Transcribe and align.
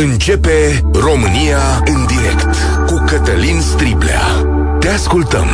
Începe 0.00 0.84
România 0.92 1.82
în 1.84 2.06
direct 2.06 2.54
cu 2.86 3.04
Cătălin 3.06 3.60
Striblea. 3.60 4.20
Te 4.80 4.88
ascultăm. 4.88 5.46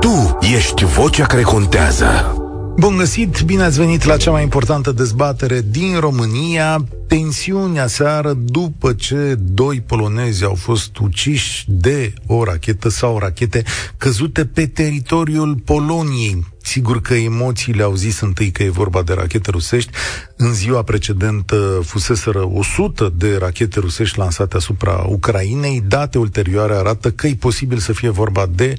Tu 0.00 0.38
ești 0.54 0.84
vocea 0.84 1.26
care 1.26 1.42
contează. 1.42 2.34
Bun 2.76 2.96
găsit, 2.96 3.42
bine 3.42 3.62
ați 3.62 3.78
venit 3.78 4.04
la 4.04 4.16
cea 4.16 4.30
mai 4.30 4.42
importantă 4.42 4.92
dezbatere 4.92 5.62
din 5.70 5.98
România. 5.98 6.84
Tensiunea 7.08 7.86
seară 7.86 8.32
după 8.32 8.92
ce 8.92 9.34
doi 9.38 9.80
polonezi 9.80 10.44
au 10.44 10.54
fost 10.54 10.98
uciși 10.98 11.64
de 11.66 12.12
o 12.26 12.44
rachetă 12.44 12.88
sau 12.88 13.18
rachete 13.18 13.62
căzute 13.96 14.44
pe 14.44 14.66
teritoriul 14.66 15.54
Poloniei. 15.64 16.53
Sigur 16.64 17.00
că 17.00 17.14
emoțiile 17.14 17.82
au 17.82 17.94
zis 17.94 18.20
întâi 18.20 18.50
că 18.50 18.62
e 18.62 18.70
vorba 18.70 19.02
de 19.02 19.12
rachete 19.12 19.50
rusești. 19.50 19.90
În 20.36 20.54
ziua 20.54 20.82
precedentă 20.82 21.80
fuseseră 21.84 22.50
100 22.52 23.12
de 23.16 23.36
rachete 23.36 23.80
rusești 23.80 24.18
lansate 24.18 24.56
asupra 24.56 25.04
Ucrainei. 25.08 25.82
Date 25.86 26.18
ulterioare 26.18 26.74
arată 26.74 27.10
că 27.10 27.26
e 27.26 27.34
posibil 27.34 27.78
să 27.78 27.92
fie 27.92 28.08
vorba 28.08 28.46
de 28.54 28.74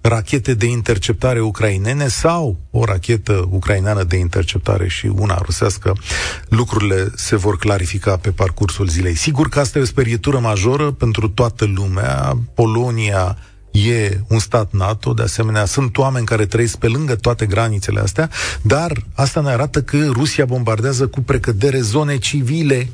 rachete 0.00 0.54
de 0.54 0.66
interceptare 0.66 1.40
ucrainene 1.40 2.08
sau 2.08 2.56
o 2.70 2.84
rachetă 2.84 3.48
ucraineană 3.50 4.02
de 4.02 4.16
interceptare 4.16 4.88
și 4.88 5.06
una 5.06 5.38
rusească, 5.44 5.92
lucrurile 6.48 7.10
se 7.14 7.36
vor 7.36 7.56
clarifica 7.56 8.16
pe 8.16 8.30
parcursul 8.30 8.88
zilei. 8.88 9.14
Sigur 9.14 9.48
că 9.48 9.60
asta 9.60 9.78
e 9.78 9.82
o 9.82 9.84
sperietură 9.84 10.38
majoră 10.38 10.90
pentru 10.90 11.28
toată 11.28 11.64
lumea. 11.64 12.38
Polonia 12.54 13.36
e 13.70 14.20
un 14.28 14.38
stat 14.38 14.72
NATO, 14.72 15.12
de 15.12 15.22
asemenea 15.22 15.64
sunt 15.64 15.98
oameni 15.98 16.26
care 16.26 16.46
trăiesc 16.46 16.76
pe 16.76 16.86
lângă 16.86 17.14
toate 17.14 17.46
granițele 17.46 18.00
astea, 18.00 18.30
dar 18.62 19.04
asta 19.14 19.40
ne 19.40 19.50
arată 19.50 19.82
că 19.82 20.06
Rusia 20.06 20.44
bombardează 20.44 21.06
cu 21.06 21.20
precădere 21.20 21.80
zone 21.80 22.18
civile 22.18 22.88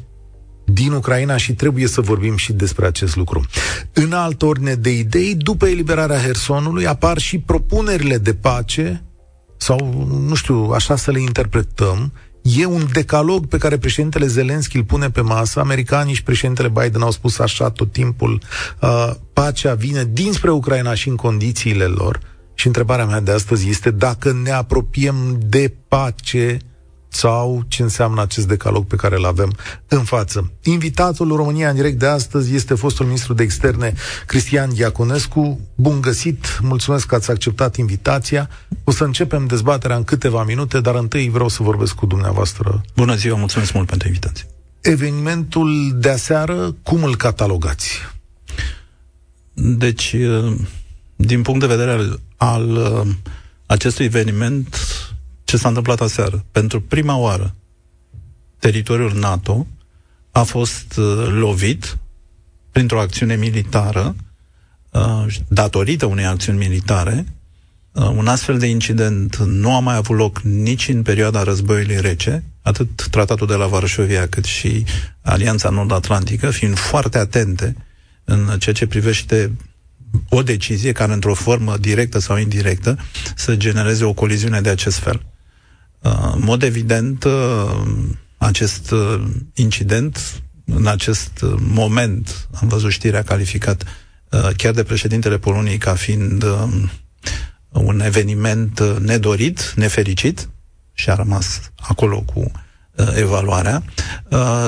din 0.65 0.93
Ucraina 0.93 1.37
și 1.37 1.55
trebuie 1.55 1.87
să 1.87 2.01
vorbim 2.01 2.37
și 2.37 2.53
despre 2.53 2.87
acest 2.87 3.17
lucru. 3.17 3.47
În 3.93 4.13
altă 4.13 4.47
ordine 4.47 4.75
de 4.75 4.91
idei, 4.91 5.35
după 5.35 5.67
eliberarea 5.67 6.21
Hersonului, 6.21 6.87
apar 6.87 7.19
și 7.19 7.39
propunerile 7.39 8.19
de 8.19 8.35
pace, 8.35 9.01
sau, 9.57 10.07
nu 10.27 10.35
știu, 10.35 10.71
așa 10.75 10.97
să 10.97 11.11
le 11.11 11.21
interpretăm, 11.21 12.13
E 12.55 12.65
un 12.65 12.87
decalog 12.93 13.47
pe 13.47 13.59
care 13.59 13.79
președintele 13.79 14.27
Zelenski 14.27 14.77
îl 14.77 14.85
pune 14.85 15.11
pe 15.11 15.21
masă. 15.21 15.61
Americanii 15.61 16.15
și 16.15 16.23
președintele 16.23 16.69
Biden 16.69 17.03
au 17.03 17.11
spus 17.11 17.39
așa 17.39 17.71
tot 17.71 17.93
timpul. 17.93 18.43
Uh, 18.81 19.11
pacea 19.33 19.75
vine 19.75 20.09
dinspre 20.13 20.51
Ucraina 20.51 20.95
și 20.95 21.09
în 21.09 21.17
condițiile 21.17 21.85
lor. 21.85 22.21
Și 22.55 22.67
întrebarea 22.67 23.07
mea 23.07 23.21
de 23.21 23.31
astăzi 23.31 23.69
este 23.69 23.91
dacă 23.91 24.33
ne 24.43 24.51
apropiem 24.51 25.39
de 25.47 25.75
pace 25.89 26.59
sau 27.17 27.65
ce 27.69 27.83
înseamnă 27.83 28.23
acest 28.23 28.49
decalog 28.49 28.87
pe 28.87 28.97
care 28.97 29.17
îl 29.17 29.25
avem 29.25 29.53
în 29.89 30.05
față. 30.05 30.53
Invitatul 30.63 31.37
România 31.37 31.69
în 31.69 31.75
direct 31.75 31.99
de 31.99 32.07
astăzi 32.07 32.55
este 32.55 32.75
fostul 32.75 33.07
ministru 33.07 33.35
de 33.35 33.43
externe 33.43 33.95
Cristian 34.27 34.75
Diaconescu. 34.75 35.61
Bun 35.75 36.01
găsit, 36.01 36.59
mulțumesc 36.63 37.07
că 37.07 37.15
ați 37.15 37.31
acceptat 37.31 37.77
invitația. 37.77 38.51
O 38.85 38.91
să 38.91 39.05
începem 39.05 39.47
dezbaterea 39.47 39.97
în 39.97 40.05
câteva 40.05 40.45
minute, 40.45 40.81
dar 40.81 40.95
întâi 40.95 41.29
vreau 41.31 41.49
să 41.49 41.63
vorbesc 41.63 41.95
cu 41.95 42.07
dumneavoastră. 42.07 42.81
Bună 42.97 43.15
ziua, 43.15 43.37
mulțumesc 43.37 43.73
mult 43.73 43.87
pentru 43.87 44.09
invitație. 44.09 44.47
Evenimentul 44.81 45.97
de 45.99 46.09
aseară, 46.11 46.75
cum 46.83 47.05
îl 47.05 47.17
catalogați? 47.17 47.91
Deci, 49.53 50.17
din 51.17 51.43
punct 51.43 51.61
de 51.61 51.67
vedere 51.67 51.91
al, 51.91 52.21
al 52.37 53.07
acestui 53.67 54.05
eveniment, 54.05 54.77
ce 55.47 55.57
s-a 55.57 55.69
întâmplat 55.69 56.01
aseară. 56.01 56.45
Pentru 56.53 56.81
prima 56.81 57.17
oară, 57.17 57.55
teritoriul 58.59 59.13
NATO 59.15 59.67
a 60.31 60.43
fost 60.43 60.97
uh, 60.97 61.27
lovit 61.29 61.99
printr-o 62.71 63.01
acțiune 63.01 63.37
militară, 63.37 64.17
uh, 64.91 65.27
datorită 65.49 66.07
unei 66.07 66.25
acțiuni 66.25 66.59
militare. 66.59 67.27
Uh, 67.93 68.09
un 68.09 68.27
astfel 68.27 68.59
de 68.59 68.67
incident 68.67 69.37
nu 69.37 69.75
a 69.75 69.81
mai 69.81 69.97
avut 69.97 70.17
loc 70.17 70.41
nici 70.41 70.89
în 70.89 71.03
perioada 71.03 71.43
războiului 71.43 72.01
rece, 72.01 72.45
atât 72.63 73.09
tratatul 73.11 73.47
de 73.47 73.55
la 73.55 73.67
Varșovia 73.67 74.29
cât 74.29 74.45
și 74.45 74.85
Alianța 75.23 75.71
Nord-Atlantică, 75.71 76.51
fiind 76.51 76.79
foarte 76.79 77.19
atente 77.19 77.77
în 78.25 78.59
ceea 78.59 78.75
ce 78.75 78.87
privește 78.87 79.53
o 80.29 80.43
decizie 80.43 80.93
care, 80.93 81.13
într-o 81.13 81.35
formă 81.35 81.77
directă 81.77 82.19
sau 82.19 82.37
indirectă, 82.37 82.99
să 83.35 83.57
genereze 83.57 84.05
o 84.05 84.13
coliziune 84.13 84.61
de 84.61 84.69
acest 84.69 84.99
fel. 84.99 85.27
Uh, 86.07 86.33
în 86.35 86.41
mod 86.45 86.63
evident, 86.63 87.25
uh, 87.25 87.83
acest 88.37 88.91
uh, 88.91 89.23
incident, 89.55 90.43
în 90.65 90.87
acest 90.87 91.45
moment, 91.59 92.49
am 92.61 92.69
văzut 92.69 92.91
știrea 92.91 93.23
calificat 93.23 93.85
chiar 94.57 94.73
de 94.73 94.83
președintele 94.83 95.39
Poloniei 95.39 95.79
ca 95.79 95.95
fiind 95.95 96.45
un 97.69 98.01
eveniment 98.01 98.81
nedorit, 99.01 99.73
nefericit, 99.77 100.49
și 100.93 101.11
a 101.11 101.15
rămas 101.15 101.71
acolo 101.77 102.21
cu 102.21 102.51
evaluarea, 103.15 103.83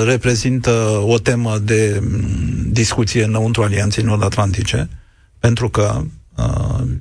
reprezintă 0.05 0.71
o 1.03 1.17
temă 1.17 1.57
de 1.57 1.99
mm, 2.01 2.71
discuție 2.71 3.23
înăuntru 3.23 3.63
Alianței 3.63 4.03
Nord-Atlantice, 4.03 4.89
pentru 5.39 5.69
că 5.69 6.01
Uh, 6.01 6.05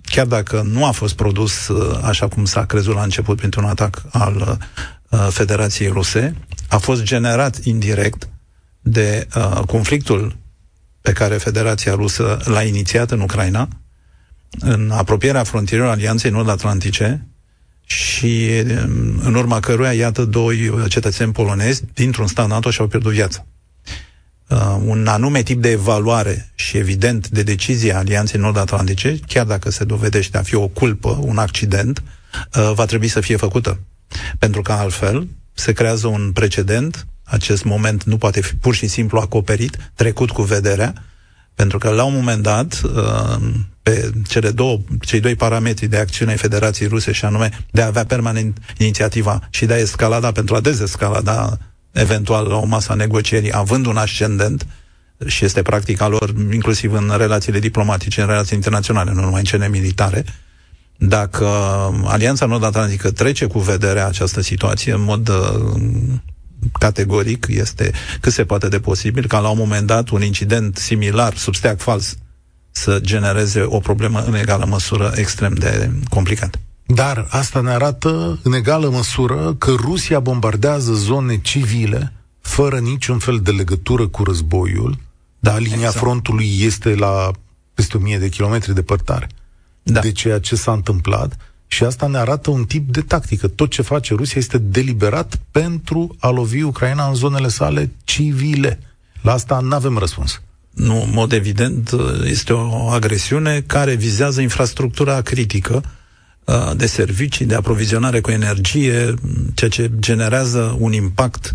chiar 0.03 0.26
dacă 0.26 0.62
nu 0.72 0.84
a 0.84 0.91
fost 0.91 1.15
produs 1.15 1.69
uh, 1.69 1.99
așa 2.03 2.28
cum 2.28 2.44
s-a 2.44 2.65
crezut 2.65 2.94
la 2.94 3.03
început 3.03 3.37
printr-un 3.37 3.65
atac 3.65 4.03
al 4.10 4.59
uh, 5.10 5.26
Federației 5.31 5.88
Ruse, 5.88 6.34
a 6.69 6.78
fost 6.78 7.03
generat 7.03 7.65
indirect 7.65 8.28
de 8.81 9.28
conflictul 9.66 10.37
pe 11.00 11.12
care 11.12 11.37
Federația 11.37 11.94
Rusă 11.94 12.38
l-a 12.44 12.62
inițiat 12.62 13.10
în 13.10 13.21
Ucraina, 13.21 13.69
în 14.59 14.91
apropierea 14.91 15.44
frontierelor 15.44 15.91
Alianței 15.91 16.31
Nord-Atlantice 16.31 17.26
și 17.84 18.49
um, 18.60 19.20
în 19.22 19.34
urma 19.34 19.60
căruia, 19.60 19.93
iată, 19.93 20.25
doi 20.25 20.72
cetățeni 20.88 21.32
polonezi 21.32 21.82
dintr-un 21.94 22.26
stat 22.26 22.49
NATO 22.49 22.70
și-au 22.70 22.87
pierdut 22.87 23.12
viața 23.12 23.47
uh, 24.48 24.76
un 24.84 25.06
anume 25.06 25.42
tip 25.42 25.62
de 25.62 25.70
evaluare 25.70 26.53
și 26.54 26.76
evident 26.76 27.28
de 27.28 27.42
decizie 27.42 27.94
a 27.94 27.98
Alianței 27.98 28.41
Nord-Atlantice, 28.41 29.19
chiar 29.26 29.47
dacă 29.47 29.70
se 29.70 29.84
dovedește 29.84 30.38
a 30.38 30.42
fi 30.42 30.54
o 30.54 30.69
culpă, 30.69 31.19
un 31.22 31.38
accident, 31.38 32.03
uh, 32.56 32.72
va 32.75 32.84
trebui 32.84 33.08
să 33.08 33.20
fie 33.20 33.37
făcută. 33.37 33.81
Pentru 34.38 34.62
că 34.62 34.72
altfel 34.72 35.28
se 35.53 35.72
creează 35.72 36.06
un 36.06 36.31
precedent, 36.32 37.06
acest 37.25 37.64
moment 37.64 38.04
nu 38.04 38.16
poate 38.16 38.41
fi 38.41 38.54
pur 38.54 38.75
și 38.75 38.87
simplu 38.87 39.19
acoperit, 39.19 39.92
trecut 39.94 40.31
cu 40.31 40.42
vederea, 40.42 40.92
pentru 41.54 41.78
că 41.78 41.91
la 41.91 42.04
un 42.04 42.14
moment 42.14 42.42
dat, 42.42 42.81
uh, 42.84 43.37
pe 43.82 44.10
cele 44.28 44.50
două, 44.50 44.78
cei 45.00 45.20
doi 45.20 45.34
parametri 45.34 45.87
de 45.87 45.97
acțiune 45.97 46.31
ai 46.31 46.37
Federației 46.37 46.88
Ruse, 46.88 47.12
și 47.12 47.25
anume 47.25 47.50
de 47.70 47.82
a 47.82 47.87
avea 47.87 48.04
permanent 48.04 48.58
inițiativa 48.76 49.48
și 49.50 49.66
de 49.66 49.72
a 49.72 49.78
escalada 49.78 50.32
pentru 50.32 50.54
a 50.54 50.60
dezescalada 50.60 51.58
eventual 51.93 52.47
la 52.47 52.56
o 52.56 52.65
masă 52.65 52.93
a 52.93 52.94
negocierii, 52.94 53.56
având 53.56 53.87
un 53.87 53.97
ascendent, 53.97 54.66
și 55.26 55.44
este 55.44 55.62
practica 55.62 56.09
lor, 56.09 56.34
inclusiv 56.53 56.93
în 56.93 57.12
relațiile 57.16 57.59
diplomatice, 57.59 58.21
în 58.21 58.26
relații 58.26 58.56
internaționale, 58.56 59.12
nu 59.12 59.21
numai 59.21 59.38
în 59.38 59.44
cele 59.44 59.69
militare, 59.69 60.25
dacă 60.99 61.47
Alianța 62.04 62.47
Nord-Atlantică 62.47 63.10
trece 63.10 63.47
cu 63.47 63.59
vederea 63.59 64.06
această 64.06 64.41
situație 64.41 64.93
în 64.93 65.03
mod 65.03 65.28
uh, 65.28 65.72
categoric, 66.78 67.47
este 67.49 67.93
cât 68.20 68.32
se 68.32 68.44
poate 68.44 68.69
de 68.69 68.81
posibil 68.81 69.26
ca 69.26 69.38
la 69.38 69.49
un 69.49 69.59
moment 69.59 69.87
dat 69.87 70.09
un 70.09 70.22
incident 70.22 70.76
similar, 70.76 71.37
sub 71.37 71.55
steag 71.55 71.78
fals, 71.78 72.16
să 72.70 72.99
genereze 73.00 73.62
o 73.62 73.78
problemă 73.78 74.25
în 74.26 74.34
egală 74.34 74.65
măsură 74.65 75.12
extrem 75.15 75.55
de 75.55 75.91
complicată. 76.09 76.59
Dar 76.94 77.26
asta 77.31 77.60
ne 77.60 77.71
arată 77.71 78.38
în 78.43 78.53
egală 78.53 78.88
măsură 78.88 79.54
că 79.59 79.71
Rusia 79.71 80.21
bombardează 80.21 80.93
zone 80.93 81.41
civile 81.41 82.12
fără 82.41 82.78
niciun 82.78 83.19
fel 83.19 83.41
de 83.41 83.50
legătură 83.50 84.06
cu 84.06 84.25
războiul, 84.25 84.99
dar 85.38 85.58
linia 85.58 85.76
exact. 85.76 85.96
frontului 85.96 86.56
este 86.61 86.94
la 86.94 87.31
peste 87.75 87.96
o 87.96 88.00
mie 88.00 88.19
de 88.19 88.29
kilometri 88.29 88.75
departare 88.75 89.29
da. 89.82 90.00
de 90.00 90.12
ceea 90.12 90.38
ce 90.38 90.56
s-a 90.56 90.73
întâmplat 90.73 91.37
și 91.67 91.85
asta 91.85 92.06
ne 92.06 92.19
arată 92.19 92.50
un 92.50 92.64
tip 92.64 92.93
de 92.93 93.00
tactică. 93.00 93.49
Tot 93.49 93.70
ce 93.70 93.82
face 93.82 94.14
Rusia 94.14 94.41
este 94.41 94.58
deliberat 94.58 95.41
pentru 95.50 96.17
a 96.19 96.29
lovi 96.29 96.62
Ucraina 96.62 97.08
în 97.08 97.14
zonele 97.14 97.49
sale 97.49 97.93
civile. 98.05 98.79
La 99.23 99.32
asta 99.32 99.61
nu 99.61 99.75
avem 99.75 99.99
răspuns. 99.99 100.41
Nu, 100.70 101.02
în 101.02 101.11
mod 101.12 101.32
evident, 101.32 101.91
este 102.25 102.52
o 102.52 102.88
agresiune 102.88 103.61
care 103.67 103.94
vizează 103.94 104.41
infrastructura 104.41 105.20
critică 105.20 105.82
Uh, 105.84 105.97
de 106.76 106.86
servicii, 106.86 107.46
de 107.46 107.54
aprovizionare 107.54 108.20
cu 108.20 108.30
energie, 108.30 109.14
ceea 109.54 109.70
ce 109.70 109.90
generează 109.98 110.76
un 110.78 110.92
impact 110.92 111.52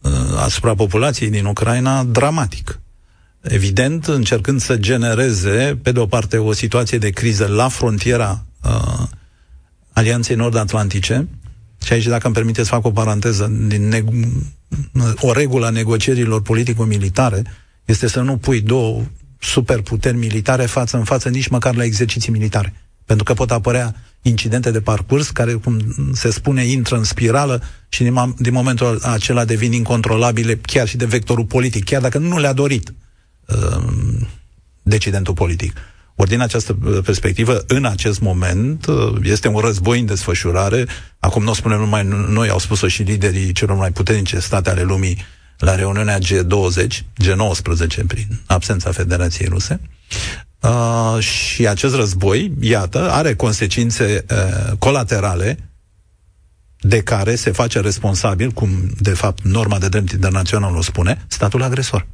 uh, 0.00 0.10
asupra 0.36 0.74
populației 0.74 1.30
din 1.30 1.44
Ucraina 1.44 2.04
dramatic. 2.04 2.80
Evident, 3.40 4.06
încercând 4.06 4.60
să 4.60 4.76
genereze, 4.76 5.78
pe 5.82 5.92
de 5.92 5.98
o 5.98 6.06
parte, 6.06 6.36
o 6.36 6.52
situație 6.52 6.98
de 6.98 7.10
criză 7.10 7.46
la 7.46 7.68
frontiera 7.68 8.44
uh, 8.64 9.06
Alianței 9.92 10.36
Nord-Atlantice, 10.36 11.28
și 11.84 11.92
aici, 11.92 12.06
dacă 12.06 12.26
îmi 12.26 12.34
permite 12.34 12.62
să 12.62 12.68
fac 12.68 12.84
o 12.84 12.90
paranteză, 12.90 13.52
din 13.66 13.94
neg- 13.94 14.26
o 15.20 15.32
regulă 15.32 15.66
a 15.66 15.70
negocierilor 15.70 16.42
politico-militare 16.42 17.42
este 17.84 18.08
să 18.08 18.20
nu 18.20 18.36
pui 18.36 18.60
două 18.60 19.02
superputeri 19.38 20.16
militare 20.16 20.66
față 20.66 20.96
în 20.96 21.04
față 21.04 21.28
nici 21.28 21.48
măcar 21.48 21.74
la 21.74 21.84
exerciții 21.84 22.32
militare. 22.32 22.74
Pentru 23.04 23.24
că 23.24 23.34
pot 23.34 23.50
apărea 23.50 23.94
incidente 24.22 24.70
de 24.70 24.80
parcurs 24.80 25.30
care, 25.30 25.52
cum 25.52 25.94
se 26.12 26.30
spune, 26.30 26.64
intră 26.64 26.96
în 26.96 27.04
spirală 27.04 27.62
și 27.88 28.02
din, 28.02 28.34
din 28.38 28.52
momentul 28.52 28.98
acela 29.02 29.44
devin 29.44 29.72
incontrolabile 29.72 30.56
chiar 30.56 30.88
și 30.88 30.96
de 30.96 31.04
vectorul 31.04 31.44
politic, 31.44 31.84
chiar 31.84 32.00
dacă 32.00 32.18
nu 32.18 32.38
le-a 32.38 32.52
dorit 32.52 32.94
uh, 33.46 33.84
decidentul 34.82 35.34
politic. 35.34 35.72
Ori 36.14 36.28
din 36.28 36.40
această 36.40 36.76
uh, 36.84 36.98
perspectivă, 37.04 37.64
în 37.66 37.84
acest 37.84 38.20
moment, 38.20 38.86
uh, 38.86 39.14
este 39.22 39.48
un 39.48 39.60
război 39.60 40.00
în 40.00 40.06
desfășurare. 40.06 40.86
Acum 41.18 41.42
nu 41.42 41.50
o 41.50 41.54
spunem 41.54 41.78
numai 41.78 42.04
noi, 42.28 42.48
au 42.48 42.58
spus-o 42.58 42.88
și 42.88 43.02
liderii 43.02 43.52
celor 43.52 43.76
mai 43.76 43.92
puternice 43.92 44.38
state 44.38 44.70
ale 44.70 44.82
lumii 44.82 45.18
la 45.58 45.74
reuniunea 45.74 46.18
G20, 46.18 46.86
G19, 47.22 48.06
prin 48.06 48.40
absența 48.46 48.92
Federației 48.92 49.48
Ruse. 49.48 49.80
Uh, 50.62 51.18
și 51.18 51.68
acest 51.68 51.94
război, 51.94 52.52
iată, 52.60 53.10
are 53.10 53.34
consecințe 53.34 54.24
uh, 54.30 54.76
colaterale 54.78 55.72
de 56.80 57.02
care 57.02 57.34
se 57.34 57.50
face 57.50 57.80
responsabil, 57.80 58.50
cum 58.50 58.70
de 58.98 59.10
fapt 59.10 59.42
norma 59.42 59.78
de 59.78 59.88
drept 59.88 60.10
internațional 60.10 60.76
o 60.76 60.82
spune, 60.82 61.24
statul 61.28 61.62
agresor. 61.62 62.06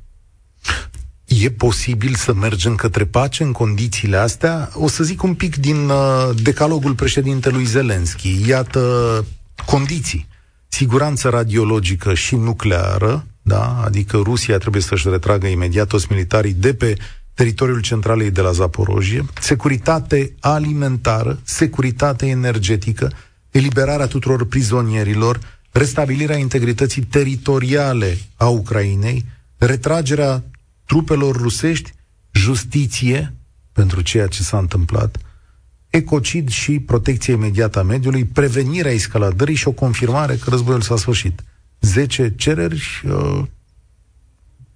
E 1.24 1.50
posibil 1.50 2.14
să 2.14 2.32
mergem 2.32 2.74
către 2.74 3.04
pace 3.04 3.42
în 3.42 3.52
condițiile 3.52 4.16
astea? 4.16 4.70
O 4.74 4.88
să 4.88 5.04
zic 5.04 5.22
un 5.22 5.34
pic 5.34 5.56
din 5.56 5.88
uh, 5.88 6.30
decalogul 6.42 6.94
președintelui 6.94 7.64
Zelenski. 7.64 8.48
Iată 8.48 9.24
condiții. 9.66 10.28
Siguranță 10.68 11.28
radiologică 11.28 12.14
și 12.14 12.34
nucleară, 12.34 13.26
da? 13.42 13.82
adică 13.84 14.16
Rusia 14.16 14.58
trebuie 14.58 14.82
să-și 14.82 15.08
retragă 15.08 15.46
imediat 15.46 15.86
toți 15.86 16.06
militarii 16.10 16.52
de 16.52 16.74
pe 16.74 16.96
teritoriul 17.38 17.80
centralei 17.80 18.30
de 18.30 18.40
la 18.40 18.50
Zaporojie, 18.50 19.24
securitate 19.40 20.34
alimentară, 20.40 21.40
securitate 21.44 22.26
energetică, 22.26 23.12
eliberarea 23.50 24.06
tuturor 24.06 24.46
prizonierilor, 24.46 25.38
restabilirea 25.70 26.36
integrității 26.36 27.02
teritoriale 27.02 28.18
a 28.36 28.48
Ucrainei, 28.48 29.24
retragerea 29.56 30.44
trupelor 30.84 31.36
rusești, 31.36 31.92
justiție 32.32 33.34
pentru 33.72 34.00
ceea 34.00 34.26
ce 34.26 34.42
s-a 34.42 34.58
întâmplat, 34.58 35.18
ecocid 35.90 36.48
și 36.48 36.78
protecție 36.78 37.32
imediată 37.32 37.78
a 37.78 37.82
mediului, 37.82 38.24
prevenirea 38.24 38.92
escaladării 38.92 39.54
și 39.54 39.68
o 39.68 39.72
confirmare 39.72 40.36
că 40.36 40.50
războiul 40.50 40.80
s-a 40.80 40.96
sfârșit. 40.96 41.44
Zece 41.80 42.34
cereri 42.36 43.02
uh, 43.04 43.42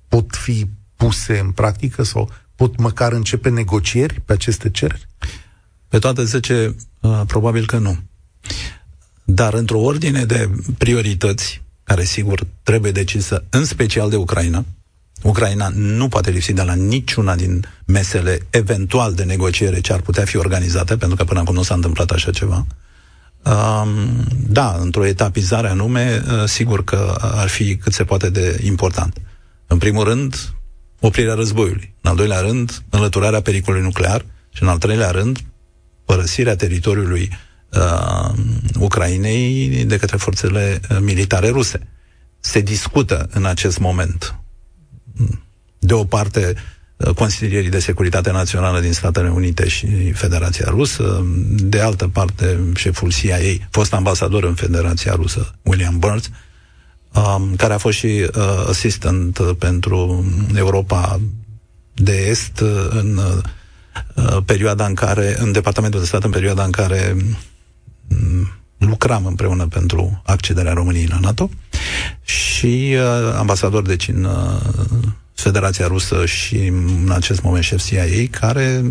pot 0.08 0.36
fi 0.36 0.66
puse 0.96 1.38
în 1.38 1.50
practică 1.50 2.02
sau 2.02 2.30
pot 2.62 2.78
măcar 2.78 3.12
începe 3.12 3.48
negocieri 3.48 4.20
pe 4.24 4.32
aceste 4.32 4.70
cereri? 4.70 5.06
Pe 5.88 5.98
toate 5.98 6.24
10, 6.24 6.74
uh, 7.00 7.20
probabil 7.26 7.66
că 7.66 7.78
nu. 7.78 7.96
Dar 9.24 9.54
într-o 9.54 9.78
ordine 9.80 10.24
de 10.24 10.50
priorități, 10.78 11.62
care 11.84 12.04
sigur 12.04 12.46
trebuie 12.62 12.92
decisă 12.92 13.44
în 13.50 13.64
special 13.64 14.10
de 14.10 14.16
Ucraina, 14.16 14.64
Ucraina 15.22 15.70
nu 15.74 16.08
poate 16.08 16.30
lipsi 16.30 16.52
de 16.52 16.62
la 16.62 16.74
niciuna 16.74 17.34
din 17.36 17.64
mesele 17.84 18.38
eventual 18.50 19.14
de 19.14 19.24
negociere 19.24 19.80
ce 19.80 19.92
ar 19.92 20.00
putea 20.00 20.24
fi 20.24 20.36
organizate, 20.36 20.96
pentru 20.96 21.16
că 21.16 21.24
până 21.24 21.40
acum 21.40 21.54
nu 21.54 21.62
s-a 21.62 21.74
întâmplat 21.74 22.10
așa 22.10 22.30
ceva. 22.30 22.66
Um, 23.44 24.24
da, 24.48 24.76
într-o 24.80 25.06
etapizare 25.06 25.68
anume, 25.68 26.22
uh, 26.26 26.44
sigur 26.44 26.84
că 26.84 27.16
ar 27.20 27.48
fi 27.48 27.76
cât 27.76 27.92
se 27.92 28.04
poate 28.04 28.30
de 28.30 28.60
important. 28.64 29.16
În 29.66 29.78
primul 29.78 30.04
rând, 30.04 30.52
oprirea 31.04 31.34
războiului. 31.34 31.94
În 32.00 32.10
al 32.10 32.16
doilea 32.16 32.40
rând, 32.40 32.82
înlăturarea 32.90 33.40
pericolului 33.40 33.84
nuclear 33.84 34.24
și 34.52 34.62
în 34.62 34.68
al 34.68 34.78
treilea 34.78 35.10
rând, 35.10 35.38
părăsirea 36.04 36.56
teritoriului 36.56 37.30
uh, 37.72 38.34
Ucrainei 38.78 39.84
de 39.84 39.96
către 39.96 40.16
forțele 40.16 40.80
uh, 40.90 40.96
militare 41.00 41.48
ruse. 41.48 41.88
Se 42.40 42.60
discută 42.60 43.28
în 43.32 43.44
acest 43.44 43.78
moment 43.78 44.34
de 45.78 45.94
o 45.94 46.04
parte 46.04 46.54
uh, 46.96 47.14
consilierii 47.14 47.70
de 47.70 47.78
securitate 47.78 48.30
națională 48.30 48.80
din 48.80 48.92
Statele 48.92 49.30
Unite 49.30 49.68
și 49.68 50.12
Federația 50.12 50.66
Rusă, 50.68 51.26
de 51.46 51.80
altă 51.80 52.08
parte 52.08 52.58
șeful 52.74 53.12
CIA, 53.12 53.38
fost 53.70 53.92
ambasador 53.94 54.44
în 54.44 54.54
Federația 54.54 55.14
Rusă, 55.14 55.54
William 55.62 55.98
Burns, 55.98 56.30
um, 57.14 57.54
care 57.56 57.72
a 57.74 57.78
fost 57.78 57.96
și 57.96 58.06
uh, 58.36 58.64
assistant 58.68 59.38
pentru 59.58 60.24
Europa 60.54 61.20
de 61.94 62.26
Est 62.28 62.60
uh, 62.60 62.86
în 62.90 63.16
uh, 63.16 64.36
perioada 64.44 64.86
în 64.86 64.94
care, 64.94 65.36
în 65.38 65.52
Departamentul 65.52 66.00
de 66.00 66.06
Stat, 66.06 66.24
în 66.24 66.30
perioada 66.30 66.64
în 66.64 66.70
care 66.70 67.16
um, 68.08 68.48
lucram 68.78 69.26
împreună 69.26 69.66
pentru 69.66 70.22
accederea 70.24 70.72
României 70.72 71.06
la 71.06 71.18
NATO 71.20 71.50
și 72.22 72.94
uh, 72.96 73.34
ambasador 73.38 73.82
deci 73.82 74.08
în 74.08 74.24
uh, 74.24 74.60
Federația 75.34 75.86
Rusă 75.86 76.26
și 76.26 76.56
în 76.66 77.10
acest 77.10 77.42
moment 77.42 77.64
șef 77.64 77.84
CIA, 77.84 78.04
care 78.30 78.82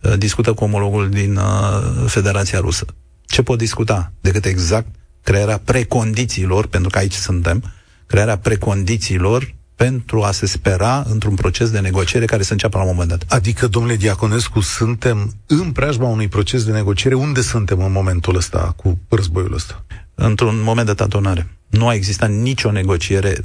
uh, 0.00 0.18
discută 0.18 0.52
cu 0.52 0.64
omologul 0.64 1.08
din 1.08 1.36
uh, 1.36 2.04
Federația 2.06 2.58
Rusă. 2.58 2.84
Ce 3.26 3.42
pot 3.42 3.58
discuta 3.58 4.12
decât 4.20 4.44
exact 4.44 4.86
crearea 5.24 5.58
precondițiilor, 5.58 6.66
pentru 6.66 6.90
că 6.90 6.98
aici 6.98 7.12
suntem, 7.12 7.64
crearea 8.06 8.38
precondițiilor 8.38 9.54
pentru 9.74 10.22
a 10.22 10.30
se 10.30 10.46
spera 10.46 11.04
într-un 11.08 11.34
proces 11.34 11.70
de 11.70 11.78
negociere 11.78 12.24
care 12.24 12.42
să 12.42 12.52
înceapă 12.52 12.76
la 12.78 12.84
un 12.84 12.90
moment 12.90 13.08
dat. 13.08 13.24
Adică, 13.28 13.66
domnule 13.66 13.96
Diaconescu, 13.96 14.60
suntem 14.60 15.32
în 15.46 15.72
preajma 15.72 16.08
unui 16.08 16.28
proces 16.28 16.64
de 16.64 16.72
negociere. 16.72 17.14
Unde 17.14 17.40
suntem 17.40 17.80
în 17.84 17.92
momentul 17.92 18.36
ăsta 18.36 18.72
cu 18.76 18.98
războiul 19.08 19.54
ăsta? 19.54 19.84
Într-un 20.14 20.62
moment 20.62 20.86
de 20.86 20.94
tatonare. 20.94 21.48
Nu 21.66 21.88
a 21.88 21.94
existat 21.94 22.30
nicio 22.30 22.70
negociere 22.70 23.36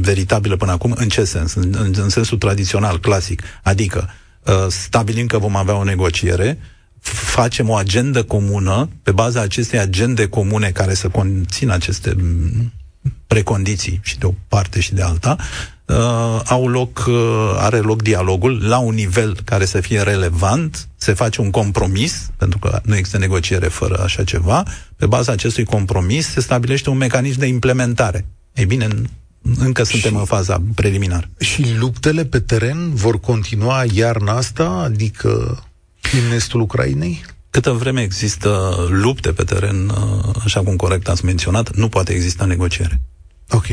veritabilă 0.00 0.56
până 0.56 0.72
acum. 0.72 0.94
În 0.96 1.08
ce 1.08 1.24
sens? 1.24 1.54
În, 1.54 1.74
în, 1.78 1.94
în 1.96 2.08
sensul 2.08 2.38
tradițional, 2.38 3.00
clasic. 3.00 3.42
Adică, 3.62 4.10
uh, 4.44 4.66
stabilim 4.68 5.26
că 5.26 5.38
vom 5.38 5.56
avea 5.56 5.74
o 5.74 5.84
negociere, 5.84 6.58
facem 7.00 7.68
o 7.68 7.74
agendă 7.74 8.22
comună, 8.22 8.88
pe 9.02 9.12
baza 9.12 9.40
acestei 9.40 9.78
agende 9.78 10.26
comune 10.26 10.70
care 10.70 10.94
să 10.94 11.08
conțină 11.08 11.74
aceste 11.74 12.16
precondiții 13.26 14.00
și 14.02 14.18
de 14.18 14.26
o 14.26 14.32
parte 14.48 14.80
și 14.80 14.94
de 14.94 15.02
alta, 15.02 15.36
uh, 15.86 16.40
au 16.44 16.68
loc, 16.68 17.04
uh, 17.08 17.54
are 17.56 17.78
loc 17.78 18.02
dialogul 18.02 18.68
la 18.68 18.78
un 18.78 18.94
nivel 18.94 19.36
care 19.44 19.64
să 19.64 19.80
fie 19.80 20.00
relevant, 20.00 20.88
se 20.96 21.12
face 21.12 21.40
un 21.40 21.50
compromis, 21.50 22.30
pentru 22.36 22.58
că 22.58 22.80
nu 22.84 22.96
există 22.96 23.18
negociere 23.18 23.66
fără 23.66 24.02
așa 24.02 24.24
ceva, 24.24 24.62
pe 24.96 25.06
baza 25.06 25.32
acestui 25.32 25.64
compromis 25.64 26.28
se 26.28 26.40
stabilește 26.40 26.90
un 26.90 26.96
mecanism 26.96 27.38
de 27.38 27.46
implementare. 27.46 28.26
Ei 28.54 28.66
bine, 28.66 28.88
încă 29.58 29.82
suntem 29.82 30.10
și, 30.10 30.16
în 30.16 30.24
faza 30.24 30.62
preliminar. 30.74 31.28
Și 31.38 31.74
luptele 31.78 32.24
pe 32.24 32.40
teren 32.40 32.94
vor 32.94 33.20
continua 33.20 33.84
iarna 33.92 34.36
asta, 34.36 34.68
adică 34.68 35.62
în 36.12 36.32
estul 36.32 36.60
Ucrainei? 36.60 37.24
Câtă 37.50 37.70
vreme 37.70 38.02
există 38.02 38.74
lupte 38.88 39.32
pe 39.32 39.44
teren, 39.44 39.88
uh, 39.88 40.34
așa 40.44 40.62
cum 40.62 40.76
corect 40.76 41.08
ați 41.08 41.24
menționat, 41.24 41.76
nu 41.76 41.88
poate 41.88 42.12
exista 42.12 42.44
negociere. 42.44 43.00
Ok. 43.50 43.66
0372069599. 43.66 43.72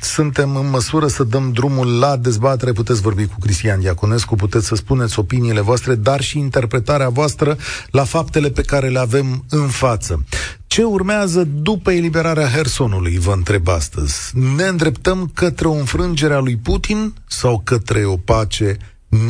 Suntem 0.00 0.56
în 0.56 0.70
măsură 0.70 1.06
să 1.06 1.24
dăm 1.24 1.52
drumul 1.52 1.98
la 1.98 2.16
dezbatere. 2.16 2.72
Puteți 2.72 3.00
vorbi 3.00 3.26
cu 3.26 3.36
Cristian 3.40 3.80
Diaconescu, 3.80 4.34
puteți 4.34 4.66
să 4.66 4.74
spuneți 4.74 5.18
opiniile 5.18 5.60
voastre, 5.60 5.94
dar 5.94 6.20
și 6.20 6.38
interpretarea 6.38 7.08
voastră 7.08 7.56
la 7.90 8.04
faptele 8.04 8.50
pe 8.50 8.62
care 8.62 8.88
le 8.88 8.98
avem 8.98 9.44
în 9.48 9.68
față. 9.68 10.24
Ce 10.66 10.82
urmează 10.82 11.44
după 11.44 11.92
eliberarea 11.92 12.48
Hersonului, 12.48 13.18
vă 13.18 13.32
întreb 13.32 13.68
astăzi? 13.68 14.38
Ne 14.56 14.64
îndreptăm 14.64 15.30
către 15.34 15.68
o 15.68 15.72
înfrângere 15.72 16.34
a 16.34 16.38
lui 16.38 16.56
Putin 16.56 17.14
sau 17.26 17.60
către 17.64 18.04
o 18.04 18.16
pace 18.16 18.76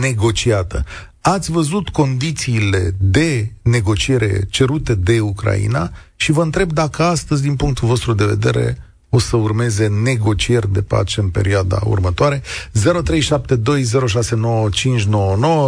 negociată? 0.01 0.85
Ați 1.21 1.51
văzut 1.51 1.89
condițiile 1.89 2.95
de 2.99 3.53
negociere 3.63 4.47
cerute 4.51 4.95
de 4.95 5.21
Ucraina 5.21 5.93
și 6.23 6.33
vă 6.33 6.43
întreb 6.43 6.73
dacă 6.73 7.03
astăzi, 7.03 7.43
din 7.43 7.57
punctul 7.57 7.89
vostru 7.89 8.13
de 8.13 8.25
vedere, 8.25 8.77
o 9.11 9.19
să 9.19 9.37
urmeze 9.37 9.89
negocieri 10.05 10.73
de 10.73 10.83
pace 10.83 11.21
în 11.21 11.31
perioada 11.31 11.79
următoare. 11.85 12.41
0372069599 12.41 12.43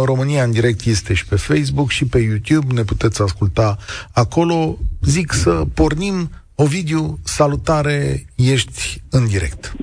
România 0.05 0.43
în 0.43 0.51
direct 0.51 0.85
este 0.85 1.13
și 1.13 1.27
pe 1.27 1.35
Facebook 1.35 1.89
și 1.89 2.05
pe 2.05 2.19
YouTube, 2.19 2.73
ne 2.73 2.83
puteți 2.83 3.21
asculta 3.21 3.77
acolo. 4.13 4.77
Zic 5.01 5.31
să 5.31 5.61
pornim. 5.75 6.29
Ovidiu, 6.55 7.17
salutare, 7.23 8.25
ești 8.35 9.01
în 9.11 9.27
direct. 9.27 9.73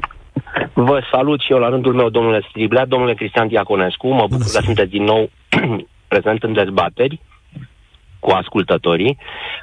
Vă 0.74 1.02
salut 1.12 1.40
și 1.40 1.52
eu 1.52 1.58
la 1.58 1.68
rândul 1.68 1.94
meu, 1.94 2.08
domnule 2.08 2.46
Striblea, 2.48 2.86
domnule 2.86 3.14
Cristian 3.14 3.48
Diaconescu. 3.48 4.08
Mă 4.08 4.26
bucur 4.30 4.46
că 4.52 4.60
sunteți 4.62 4.90
din 4.90 5.02
nou 5.02 5.30
prezent 6.12 6.42
în 6.42 6.52
dezbateri. 6.52 7.20
Cu 8.20 8.30
ascultătorii. 8.30 9.18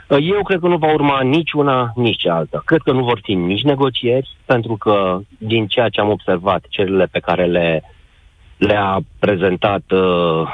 Uh, 0.08 0.18
eu 0.22 0.44
cred 0.44 0.60
că 0.60 0.68
nu 0.68 0.78
va 0.78 0.94
urma 0.94 1.22
nici 1.22 1.52
una, 1.52 1.92
nici 1.96 2.22
cealaltă. 2.22 2.62
Cred 2.66 2.82
că 2.82 2.92
nu 2.92 3.04
vor 3.04 3.20
fi 3.24 3.34
nici 3.34 3.64
negocieri, 3.64 4.30
pentru 4.46 4.76
că 4.76 5.20
din 5.38 5.68
ceea 5.68 5.90
ce 5.90 6.02
am 6.02 6.10
observat, 6.10 6.66
cererile 6.70 7.06
pe 7.06 7.20
care 7.20 7.46
le, 7.46 7.84
le-a 8.58 9.00
prezentat 9.20 9.84
uh, 9.92 10.48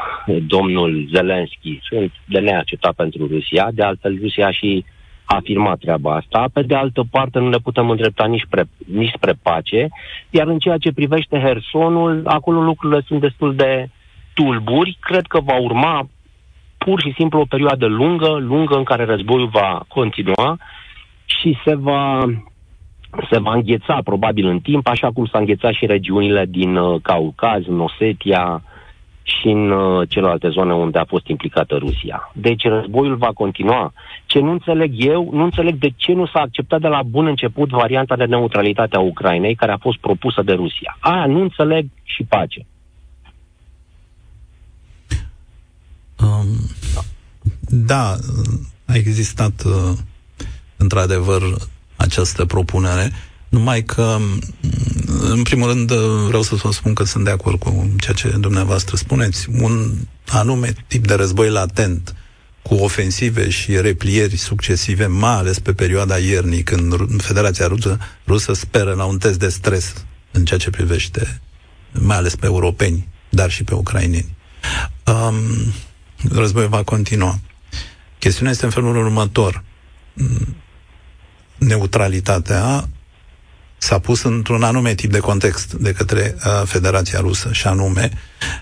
domnul 0.48 1.08
Zelenski 1.14 1.80
sunt 1.84 2.12
de 2.26 2.40
neacceptat 2.40 2.94
pentru 2.94 3.28
Rusia. 3.28 3.70
De 3.74 3.84
altfel, 3.84 4.18
Rusia 4.22 4.52
și 4.52 4.86
a 5.26 5.36
afirmat 5.36 5.80
treaba 5.80 6.16
asta. 6.16 6.46
Pe 6.54 6.62
de 6.62 6.76
altă 6.76 7.04
parte, 7.12 7.40
nu 7.40 7.50
le 7.50 7.58
putem 7.58 7.90
îndrepta 7.90 8.26
nici, 8.26 8.46
pre, 8.50 8.64
nici 8.92 9.14
spre 9.16 9.34
pace. 9.42 9.90
Iar 10.30 10.48
în 10.48 10.58
ceea 10.58 10.78
ce 10.78 10.92
privește 10.92 11.40
Hersonul, 11.40 12.22
acolo 12.26 12.62
lucrurile 12.62 13.02
sunt 13.08 13.20
destul 13.20 13.56
de 13.56 13.90
tulburi. 14.34 14.98
Cred 15.00 15.26
că 15.26 15.40
va 15.40 15.60
urma 15.60 16.08
pur 16.86 17.02
și 17.02 17.14
simplu 17.18 17.40
o 17.40 17.46
perioadă 17.50 17.86
lungă, 17.86 18.38
lungă 18.40 18.76
în 18.76 18.84
care 18.84 19.06
războiul 19.06 19.48
va 19.48 19.86
continua 19.88 20.58
și 21.26 21.58
se 21.66 21.76
va, 21.76 22.24
se 23.32 23.40
va 23.40 23.54
îngheța 23.54 24.00
probabil 24.04 24.48
în 24.48 24.60
timp, 24.60 24.88
așa 24.88 25.12
cum 25.12 25.26
s-a 25.26 25.38
înghețat 25.38 25.74
și 25.74 25.86
regiunile 25.86 26.46
din 26.50 26.76
uh, 26.76 27.02
Caucaz, 27.02 27.68
în 27.68 27.80
Osetia 27.80 28.62
și 29.24 29.48
în 29.48 29.72
uh, 29.72 30.10
celelalte 30.10 30.50
zone 30.50 30.74
unde 30.74 31.00
a 31.00 31.06
fost 31.06 31.28
implicată 31.28 31.76
Rusia. 31.76 32.32
Deci 32.34 32.64
războiul 32.64 33.16
va 33.16 33.32
continua. 33.34 33.94
Ce 34.26 34.40
nu 34.40 34.52
înțeleg 34.52 34.92
eu, 34.96 35.30
nu 35.32 35.44
înțeleg 35.44 35.76
de 35.76 35.90
ce 35.96 36.14
nu 36.14 36.26
s-a 36.26 36.40
acceptat 36.40 36.82
de 36.82 36.88
la 36.88 37.02
bun 37.04 37.26
început 37.26 37.70
varianta 37.70 38.16
de 38.16 38.26
neutralitate 38.26 38.96
a 38.96 39.00
Ucrainei, 39.00 39.56
care 39.56 39.72
a 39.72 39.78
fost 39.78 39.98
propusă 39.98 40.42
de 40.42 40.54
Rusia. 40.54 40.98
Aia 41.00 41.26
nu 41.26 41.42
înțeleg 41.42 41.86
și 42.04 42.24
pace. 42.24 42.66
Um, 46.20 46.34
da, 47.70 48.18
a 48.86 48.96
existat 48.96 49.64
uh, 49.66 49.98
într-adevăr 50.78 51.42
această 51.96 52.46
propunere, 52.46 53.12
numai 53.50 53.84
că, 53.84 54.18
mm, 54.20 54.42
în 55.30 55.42
primul 55.42 55.68
rând, 55.68 55.92
uh, 55.92 55.98
vreau 56.28 56.42
să 56.42 56.56
vă 56.56 56.72
spun 56.72 56.94
că 56.94 57.04
sunt 57.04 57.24
de 57.24 57.30
acord 57.30 57.60
cu 57.60 57.90
ceea 57.98 58.14
ce 58.14 58.28
dumneavoastră 58.28 58.96
spuneți. 58.96 59.48
Un 59.62 59.92
anume 60.28 60.74
tip 60.88 61.08
de 61.08 61.14
război 61.14 61.50
latent, 61.50 62.16
cu 62.62 62.76
ofensive 62.76 63.50
și 63.50 63.82
replieri 63.82 64.36
succesive, 64.36 65.06
mai 65.06 65.36
ales 65.36 65.60
pe 65.60 65.74
perioada 65.74 66.18
iernii, 66.18 66.64
când 66.64 67.22
Federația 67.22 67.68
Rusă, 67.68 67.98
Rusă 68.28 68.54
speră 68.54 68.94
la 68.94 69.06
un 69.06 69.18
test 69.18 69.40
de 69.40 69.50
stres 69.50 69.94
în 70.32 70.46
ceea 70.46 70.60
ce 70.60 70.70
privește 70.70 71.42
mai 71.92 72.18
ales 72.18 72.36
pe 72.36 72.46
europeni, 72.46 73.08
dar 73.30 73.52
și 73.52 73.64
pe 73.64 73.74
ucraineni. 73.74 74.36
Um, 75.06 75.36
războiul 76.32 76.70
va 76.70 76.84
continua. 76.84 77.40
Chestiunea 78.20 78.52
este 78.52 78.66
în 78.66 78.72
felul 78.72 78.96
următor. 78.96 79.64
Neutralitatea 81.58 82.90
s-a 83.78 84.00
pus 84.00 84.24
într-un 84.24 84.64
anume 84.64 84.94
tip 84.94 85.12
de 85.12 85.20
context 85.20 85.74
de 85.74 85.92
către 85.92 86.36
uh, 86.46 86.62
Federația 86.66 87.20
Rusă, 87.20 87.50
și 87.52 87.68
anume 87.68 88.12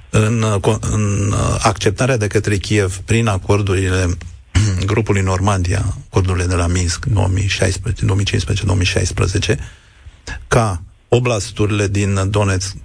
în, 0.09 0.41
uh, 0.41 0.75
în 0.81 1.31
uh, 1.31 1.55
acceptarea 1.61 2.17
de 2.17 2.27
către 2.27 2.57
Kiev 2.57 2.97
prin 2.97 3.27
acordurile 3.27 4.17
grupului 4.91 5.21
Normandia, 5.21 5.95
acordurile 6.07 6.45
de 6.45 6.55
la 6.55 6.67
Minsk 6.67 7.05
2015-2016, 7.05 7.09
ca 10.47 10.81
oblasturile 11.07 11.87
din 11.87 12.29
Donetsk, 12.29 12.75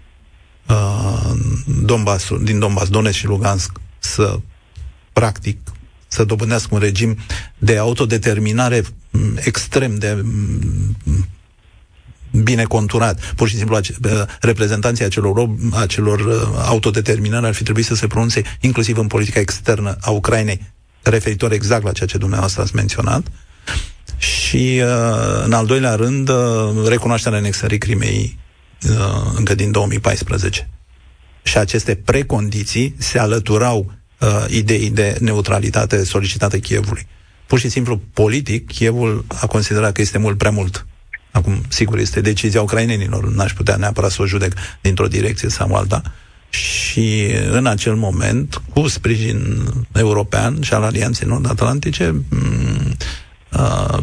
uh, 0.69 1.33
Donbass, 1.83 2.29
din 2.43 2.59
Donbass, 2.59 2.91
Donetsk 2.91 3.19
și 3.19 3.27
Lugansk 3.27 3.81
să 3.99 4.39
practic, 5.19 5.59
să 6.09 6.25
dobândească 6.25 6.69
un 6.75 6.81
regim 6.81 7.17
de 7.59 7.77
autodeterminare 7.77 8.83
mm, 9.11 9.39
extrem 9.41 9.99
de 9.99 10.23
mm, 10.23 11.27
bine 12.43 12.65
conturat. 12.65 13.21
Pur 13.21 13.49
și 13.49 13.57
simplu, 13.57 13.79
reprezentanții 14.41 15.05
acelor, 15.05 15.51
acelor 15.73 16.21
uh, 16.21 16.65
autodeterminări 16.67 17.47
ar 17.47 17.55
fi 17.55 17.63
trebuit 17.63 17.85
să 17.85 17.95
se 17.95 18.07
pronunțe 18.07 18.43
inclusiv 18.61 18.99
în 18.99 19.07
politica 19.07 19.41
externă 19.41 19.97
a 20.01 20.11
Ucrainei, 20.11 20.63
referitor 21.03 21.53
exact 21.53 21.85
la 21.85 21.93
ceea 21.93 22.09
ce 22.09 22.19
dumneavoastră 22.19 22.63
ați 22.63 22.75
menționat. 22.75 23.27
Și, 24.17 24.81
uh, 24.83 25.45
în 25.45 25.53
al 25.53 25.67
doilea 25.67 25.95
rând, 25.95 26.29
uh, 26.29 26.89
recunoașterea 26.89 27.39
anexării 27.39 27.79
Crimei 27.79 28.39
încă 29.37 29.55
din 29.55 29.71
2014. 29.71 30.69
Și 31.43 31.59
aceste 31.59 31.95
precondiții 31.95 32.95
se 32.99 33.19
alăturau 33.19 33.96
uh, 34.21 34.45
idei 34.49 34.91
de 34.91 35.17
neutralitate 35.21 36.05
solicitată 36.05 36.59
Chievului. 36.59 37.07
Pur 37.47 37.59
și 37.59 37.69
simplu, 37.69 38.01
politic, 38.13 38.67
Chievul 38.67 39.25
a 39.41 39.47
considerat 39.47 39.93
că 39.93 40.01
este 40.01 40.19
mult 40.19 40.39
prea 40.39 40.51
mult. 40.51 40.87
Acum, 41.31 41.63
sigur, 41.69 41.99
este 41.99 42.21
decizia 42.21 42.63
ucrainenilor, 42.63 43.29
n-aș 43.29 43.53
putea 43.53 43.77
neapărat 43.77 44.11
să 44.11 44.23
o 44.23 44.27
judec 44.27 44.53
dintr-o 44.81 45.07
direcție 45.07 45.49
sau 45.49 45.75
alta. 45.75 46.03
Și 46.51 47.27
în 47.51 47.67
acel 47.67 47.95
moment, 47.95 48.63
cu 48.73 48.89
sprijin 48.89 49.65
european 49.95 50.61
și 50.61 50.73
al 50.73 50.83
Alianței 50.83 51.29
Nord-Atlantice, 51.29 52.15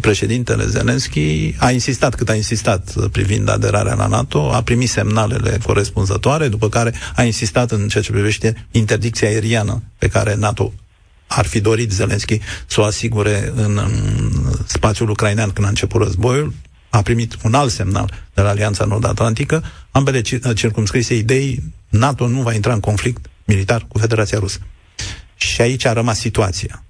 președintele 0.01 0.65
Zelensky 0.65 1.55
a 1.57 1.72
insistat 1.72 2.15
cât 2.15 2.29
a 2.29 2.36
insistat 2.36 2.93
privind 3.12 3.50
aderarea 3.50 3.93
la 3.93 4.07
NATO, 4.07 4.51
a 4.53 4.63
primit 4.63 4.89
semnalele 4.89 5.57
corespunzătoare, 5.63 6.48
după 6.48 6.69
care 6.69 6.93
a 7.15 7.24
insistat 7.24 7.72
în 7.72 7.88
ceea 7.88 8.03
ce 8.03 8.12
privește 8.12 8.67
interdicția 8.72 9.27
aeriană 9.27 9.81
pe 9.98 10.07
care 10.07 10.36
NATO 10.36 10.74
ar 11.27 11.45
fi 11.45 11.60
dorit 11.60 11.91
Zelensky 11.91 12.39
să 12.65 12.81
o 12.81 12.83
asigure 12.83 13.51
în, 13.55 13.77
în 13.77 14.53
spațiul 14.65 15.10
ucrainean 15.10 15.50
când 15.50 15.65
a 15.65 15.69
început 15.69 16.01
războiul, 16.01 16.53
a 16.89 17.01
primit 17.01 17.36
un 17.43 17.53
alt 17.53 17.72
semnal 17.72 18.13
de 18.33 18.41
la 18.41 18.50
Alianța 18.50 18.86
Nord-Atlantică, 18.86 19.63
ambele 19.91 20.22
circumscrise 20.53 21.15
idei, 21.15 21.63
NATO 21.89 22.27
nu 22.27 22.41
va 22.41 22.53
intra 22.53 22.74
în 22.74 22.79
conflict 22.79 23.25
militar 23.45 23.86
cu 23.88 23.98
Federația 23.98 24.39
Rusă. 24.39 24.60
Și 25.36 25.62
aici 25.62 25.86
a 25.86 25.93
rămas 25.93 26.19
situația. 26.19 26.83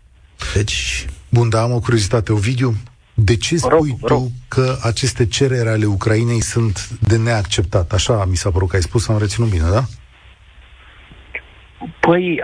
Deci, 0.53 1.05
Bun, 1.33 1.49
dar 1.49 1.61
am 1.63 1.71
o 1.71 1.79
curiozitate, 1.79 2.31
Ovidiu. 2.31 2.71
De 3.13 3.35
ce 3.35 3.55
spui 3.55 3.97
rog, 3.99 3.99
tu 3.99 4.13
rog. 4.13 4.27
că 4.47 4.65
aceste 4.83 5.27
cereri 5.27 5.69
ale 5.69 5.85
Ucrainei 5.85 6.41
sunt 6.41 6.89
de 7.09 7.17
neacceptat? 7.17 7.91
Așa 7.91 8.25
mi 8.29 8.35
s-a 8.35 8.51
părut 8.51 8.69
că 8.69 8.75
ai 8.75 8.81
spus, 8.81 9.09
am 9.09 9.17
reținut 9.19 9.49
bine, 9.49 9.67
da? 9.71 9.83
Păi, 11.99 12.41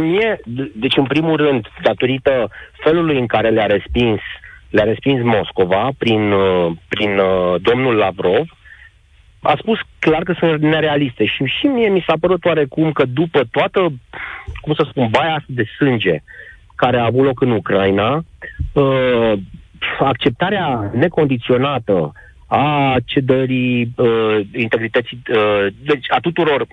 mie, 0.00 0.40
deci 0.74 0.96
în 0.96 1.04
primul 1.04 1.36
rând, 1.36 1.66
datorită 1.82 2.50
felului 2.84 3.18
în 3.18 3.26
care 3.26 3.50
le-a 3.50 3.66
respins, 3.66 4.20
le-a 4.70 4.84
respins 4.84 5.22
Moscova 5.22 5.88
prin, 5.98 6.32
uh, 6.32 6.72
prin 6.88 7.18
uh, 7.18 7.60
domnul 7.60 7.94
Lavrov, 7.94 8.46
a 9.40 9.54
spus 9.58 9.78
clar 9.98 10.22
că 10.22 10.34
sunt 10.38 10.60
nerealiste 10.60 11.24
și 11.24 11.44
și 11.44 11.66
mie 11.66 11.88
mi 11.88 12.04
s-a 12.06 12.14
părut 12.20 12.44
oarecum 12.44 12.92
că 12.92 13.04
după 13.04 13.44
toată, 13.50 13.92
cum 14.60 14.74
să 14.74 14.86
spun, 14.90 15.08
baia 15.10 15.34
asta 15.34 15.46
de 15.48 15.64
sânge 15.78 16.12
uh, 16.12 16.51
care 16.82 16.98
a 16.98 17.04
avut 17.04 17.24
loc 17.24 17.40
în 17.40 17.50
Ucraina, 17.50 18.24
uh, 18.72 19.32
acceptarea 19.98 20.90
necondiționată 20.94 22.12
a 22.46 22.96
cedării 23.04 23.92
uh, 23.96 24.40
integrității, 24.54 25.22
uh, 25.34 25.66
deci 25.84 26.06
a 26.08 26.18
tuturor 26.20 26.66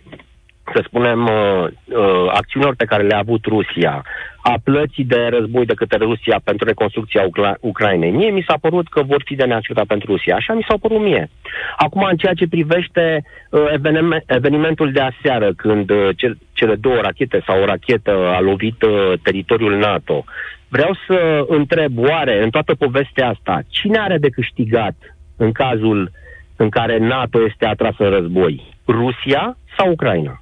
să 0.73 0.83
spunem, 0.85 1.25
uh, 1.25 1.65
uh, 1.85 2.31
acțiunilor 2.33 2.75
pe 2.75 2.85
care 2.85 3.03
le-a 3.03 3.17
avut 3.17 3.45
Rusia, 3.45 4.03
a 4.41 4.55
plății 4.63 5.03
de 5.03 5.27
război 5.29 5.65
de 5.65 5.73
către 5.73 5.97
Rusia 5.97 6.39
pentru 6.43 6.65
reconstrucția 6.65 7.23
Ucra- 7.23 7.59
Ucrainei. 7.59 8.11
Mie 8.11 8.29
mi 8.29 8.45
s-a 8.47 8.57
părut 8.61 8.87
că 8.89 9.03
vor 9.03 9.21
fi 9.25 9.35
de 9.35 9.43
neacceptat 9.43 9.85
pentru 9.85 10.11
Rusia. 10.11 10.35
Așa 10.35 10.53
mi 10.53 10.65
s-a 10.67 10.75
părut 10.81 11.01
mie. 11.01 11.29
Acum, 11.77 12.03
în 12.03 12.17
ceea 12.17 12.33
ce 12.33 12.47
privește 12.47 13.23
uh, 13.49 13.65
evenement, 13.71 14.23
evenimentul 14.25 14.91
de 14.91 14.99
aseară, 14.99 15.53
când 15.57 15.89
uh, 15.89 16.09
ce, 16.15 16.37
cele 16.53 16.75
două 16.75 16.99
rachete 17.01 17.41
sau 17.45 17.61
o 17.61 17.65
rachetă 17.65 18.11
a 18.11 18.39
lovit 18.39 18.81
uh, 18.81 19.13
teritoriul 19.23 19.77
NATO, 19.77 20.23
vreau 20.67 20.97
să 21.07 21.45
întreb, 21.47 21.97
oare, 21.97 22.43
în 22.43 22.49
toată 22.49 22.75
povestea 22.75 23.29
asta, 23.29 23.61
cine 23.67 23.99
are 23.99 24.17
de 24.17 24.29
câștigat 24.29 24.95
în 25.37 25.51
cazul 25.51 26.11
în 26.55 26.69
care 26.69 26.97
NATO 26.97 27.45
este 27.45 27.65
atras 27.65 27.95
în 27.97 28.09
război? 28.09 28.77
Rusia 28.87 29.57
sau 29.77 29.91
Ucraina? 29.91 30.41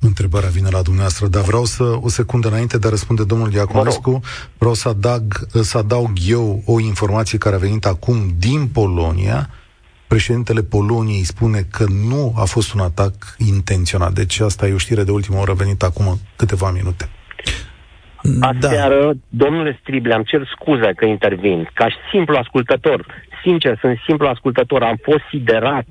Întrebarea 0.00 0.48
vine 0.48 0.68
la 0.70 0.82
dumneavoastră, 0.82 1.26
dar 1.26 1.42
vreau 1.42 1.64
să, 1.64 1.82
o 2.00 2.08
secundă 2.08 2.48
înainte 2.48 2.78
de 2.78 2.86
a 2.86 2.90
răspunde 2.90 3.24
domnul 3.24 3.48
Diaconescu, 3.48 4.20
vreau 4.58 4.74
să 4.74 4.88
adaug, 4.88 5.34
să 5.62 5.78
adaug 5.78 6.10
eu 6.28 6.62
o 6.66 6.80
informație 6.80 7.38
care 7.38 7.54
a 7.54 7.58
venit 7.58 7.84
acum 7.84 8.16
din 8.38 8.68
Polonia. 8.68 9.48
Președintele 10.06 10.62
Poloniei 10.62 11.24
spune 11.24 11.60
că 11.70 11.84
nu 12.08 12.34
a 12.36 12.44
fost 12.44 12.72
un 12.74 12.80
atac 12.80 13.14
intenționat. 13.38 14.12
Deci 14.12 14.40
asta 14.40 14.66
e 14.66 14.72
o 14.72 14.78
știre 14.78 15.04
de 15.04 15.10
ultimă 15.10 15.38
oră 15.38 15.52
venit 15.52 15.82
acum 15.82 16.18
câteva 16.36 16.70
minute. 16.70 17.08
Aseară, 18.40 19.04
da. 19.04 19.12
domnule 19.28 19.78
Strible, 19.80 20.14
am 20.14 20.22
cer 20.22 20.48
scuze 20.54 20.92
că 20.96 21.04
intervin. 21.04 21.70
Ca 21.74 21.88
și 21.88 21.96
simplu 22.10 22.36
ascultător, 22.36 23.06
sincer, 23.42 23.78
sunt 23.80 23.98
simplu 24.06 24.26
ascultător, 24.26 24.82
am 24.82 24.98
fost 25.02 25.22
siderat 25.30 25.86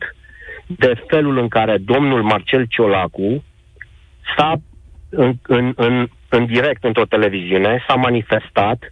de 0.66 1.04
felul 1.08 1.38
în 1.38 1.48
care 1.48 1.78
domnul 1.78 2.24
Marcel 2.24 2.66
Ciolacu 2.70 3.44
s-a 4.36 4.56
în, 5.10 5.34
în, 5.48 5.74
în 5.76 6.08
în 6.30 6.46
direct 6.46 6.84
într-o 6.84 7.06
televiziune, 7.06 7.84
s-a 7.88 7.96
manifestat 7.96 8.84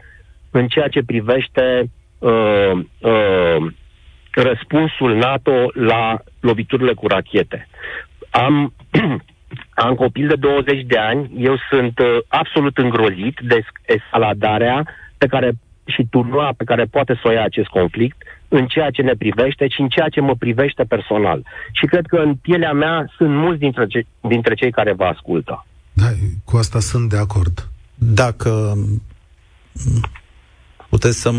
în 0.52 0.68
ceea 0.68 0.88
ce 0.88 1.04
privește 1.06 1.90
uh, 2.20 2.72
uh, 3.00 3.72
răspunsul 4.32 5.16
NATO 5.16 5.72
la 5.74 6.18
loviturile 6.40 6.94
cu 6.94 7.08
rachete. 7.08 7.68
Am, 8.30 8.74
am 9.86 9.96
copil 9.96 10.28
de 10.28 10.36
20 10.36 10.86
de 10.86 10.98
ani, 10.98 11.32
eu 11.38 11.58
sunt 11.70 12.00
uh, 12.00 12.18
absolut 12.28 12.78
îngrozit 12.78 13.40
de 13.42 13.66
escaladarea 13.86 14.88
pe 15.18 15.28
care 15.28 15.52
și 15.86 16.08
turnua 16.10 16.54
pe 16.58 16.64
care 16.64 16.86
poate 16.86 17.14
să 17.14 17.28
o 17.28 17.32
ia 17.32 17.44
acest 17.44 17.68
conflict 17.68 18.18
în 18.48 18.68
ceea 18.68 18.90
ce 18.90 19.02
ne 19.02 19.14
privește 19.18 19.68
și 19.68 19.82
în 19.82 19.88
ceea 19.88 20.10
ce 20.10 20.22
mă 20.22 20.36
privește 20.36 20.84
personal. 20.84 21.46
Și 21.72 21.86
cred 21.86 22.06
că 22.06 22.16
în 22.16 22.36
pielea 22.36 22.74
mea 22.74 23.12
sunt 23.18 23.30
mulți 23.30 23.60
dintre, 23.60 23.88
ce, 23.88 24.06
dintre 24.22 24.54
cei 24.54 24.72
care 24.72 24.94
vă 24.94 25.04
ascultă. 25.04 25.66
Da, 25.94 26.10
cu 26.44 26.58
asta 26.58 26.80
sunt 26.80 27.10
de 27.10 27.18
acord. 27.18 27.70
Dacă 27.96 28.78
puteți 30.90 31.22
să 31.22 31.32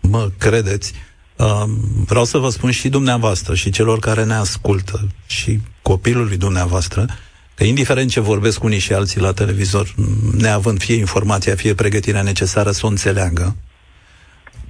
mă 0.00 0.28
credeți, 0.38 0.94
um, 1.36 1.70
vreau 2.06 2.24
să 2.24 2.38
vă 2.38 2.48
spun 2.48 2.70
și 2.70 2.88
dumneavoastră 2.88 3.54
și 3.54 3.70
celor 3.70 3.98
care 3.98 4.24
ne 4.24 4.34
ascultă 4.34 4.98
și 5.26 5.60
copilului 5.82 6.36
dumneavoastră 6.36 7.06
că 7.54 7.64
indiferent 7.64 8.10
ce 8.10 8.20
vorbesc 8.20 8.62
unii 8.62 8.78
și 8.78 8.92
alții 8.92 9.20
la 9.20 9.32
televizor, 9.32 9.94
neavând 10.38 10.78
fie 10.78 10.94
informația, 10.94 11.54
fie 11.54 11.74
pregătirea 11.74 12.22
necesară 12.22 12.70
să 12.70 12.86
o 12.86 12.88
înțeleagă, 12.88 13.56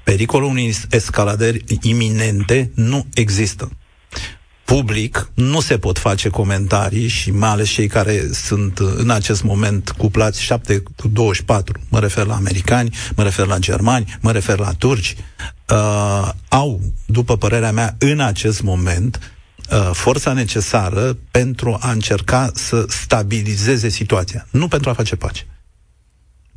pericolul 0.07 0.49
unei 0.49 0.75
escaladări 0.91 1.65
iminente 1.83 2.71
nu 2.75 3.07
există 3.15 3.71
public 4.65 5.31
nu 5.35 5.61
se 5.61 5.79
pot 5.79 5.99
face 5.99 6.29
comentarii 6.29 7.09
și 7.09 7.31
mai 7.31 7.49
ales 7.49 7.69
cei 7.69 7.87
care 7.87 8.29
sunt 8.33 8.79
în 8.79 9.11
acest 9.11 9.43
moment 9.43 9.91
cuplați 9.91 10.43
7 10.43 10.83
cu 10.97 11.09
24, 11.09 11.81
mă 11.89 12.01
refer 12.01 12.27
la 12.27 12.35
americani, 12.35 12.97
mă 13.17 13.23
refer 13.23 13.47
la 13.47 13.59
germani, 13.59 14.19
mă 14.21 14.33
refer 14.33 14.59
la 14.59 14.73
turci, 14.79 15.17
uh, 15.69 16.29
au, 16.49 16.81
după 17.07 17.37
părerea 17.37 17.73
mea, 17.73 17.95
în 17.99 18.21
acest 18.21 18.63
moment, 18.63 19.35
uh, 19.71 19.91
forța 19.93 20.33
necesară 20.33 21.19
pentru 21.31 21.77
a 21.81 21.91
încerca 21.91 22.51
să 22.55 22.85
stabilizeze 22.89 23.89
situația, 23.89 24.47
nu 24.51 24.69
pentru 24.69 24.91
a 24.91 24.93
face 24.93 25.17
pace. 25.17 25.47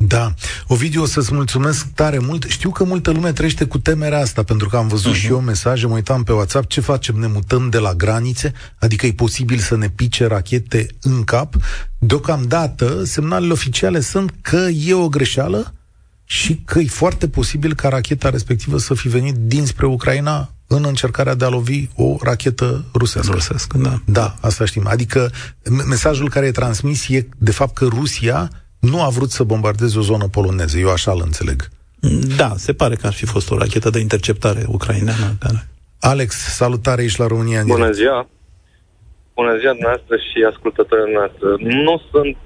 Da. 0.08 0.34
Ovidiu, 0.68 1.02
o 1.02 1.06
să-ți 1.06 1.34
mulțumesc 1.34 1.88
tare 1.94 2.20
mult. 2.20 2.46
Știu 2.48 2.70
că 2.70 2.84
multă 2.84 3.12
lume 3.12 3.32
trăiește 3.32 3.66
cu 3.66 3.78
temerea 3.78 4.20
asta, 4.20 4.44
pentru 4.44 4.70
că 4.70 4.78
am 4.78 4.88
văzut 4.88 5.14
uh-huh. 5.14 5.18
și 5.20 5.28
eu 5.28 5.40
mesaje, 5.40 5.88
mă 5.88 5.94
uitam 5.94 6.24
pe 6.24 6.32
WhatsApp, 6.32 6.70
ce 6.70 6.82
facem? 6.82 7.16
Ne 7.16 7.28
mutăm 7.28 7.70
de 7.70 7.78
la 7.78 7.94
granițe? 7.94 8.54
Adică 8.80 9.06
e 9.06 9.14
posibil 9.14 9.58
să 9.58 9.78
ne 9.78 9.90
pice 9.90 10.26
rachete 10.26 10.88
în 11.02 11.24
cap? 11.24 11.56
Deocamdată, 11.98 13.04
semnalele 13.04 13.52
oficiale 13.52 14.00
sunt 14.00 14.34
că 14.42 14.68
e 14.86 14.94
o 14.94 15.10
greșeală 15.10 15.74
și 16.24 16.56
că 16.66 16.80
e 16.80 16.88
foarte 16.88 17.28
posibil 17.28 17.76
ca 17.76 17.90
racheta 17.90 18.30
respectivă 18.30 18.78
să 18.78 18.94
fi 18.94 19.08
venit 19.08 19.36
dinspre 19.36 19.86
Ucraina 19.86 20.54
în 20.68 20.84
încercarea 20.88 21.34
de 21.34 21.46
a 21.46 21.50
lovi 21.50 21.88
o 21.96 22.18
rachetă 22.22 22.86
rusească. 22.94 23.32
Rusească, 23.32 23.78
da. 23.78 24.02
Da, 24.06 24.36
asta 24.42 24.66
știm. 24.66 24.88
Adică 24.88 25.32
mesajul 25.88 26.30
care 26.30 26.46
e 26.46 26.52
transmis 26.52 27.08
e 27.08 27.28
de 27.38 27.52
fapt 27.52 27.74
că 27.74 27.86
Rusia 27.86 28.50
nu 28.80 29.02
a 29.02 29.10
vrut 29.10 29.30
să 29.30 29.44
bombardeze 29.44 29.98
o 29.98 30.02
zonă 30.02 30.28
poloneză. 30.28 30.78
Eu 30.78 30.90
așa 30.90 31.12
îl 31.12 31.22
înțeleg. 31.24 31.68
Da, 32.38 32.50
se 32.56 32.74
pare 32.74 32.96
că 32.96 33.08
ar 33.08 33.14
fi 33.14 33.26
fost 33.26 33.52
o 33.52 33.58
rachetă 33.58 33.90
de 33.90 34.00
interceptare 34.00 34.64
ucraineană. 34.68 35.36
Care... 35.40 35.68
Alex, 36.00 36.36
salutare 36.36 37.02
aici 37.02 37.16
la 37.16 37.28
România. 37.28 37.64
Bună 37.66 37.92
ziua! 37.92 38.28
Bună 39.34 39.58
ziua 39.58 39.76
noastră 39.80 40.16
și 40.16 40.48
ascultătorii 40.52 41.14
noastre. 41.14 41.48
Nu 41.86 42.02
sunt 42.12 42.38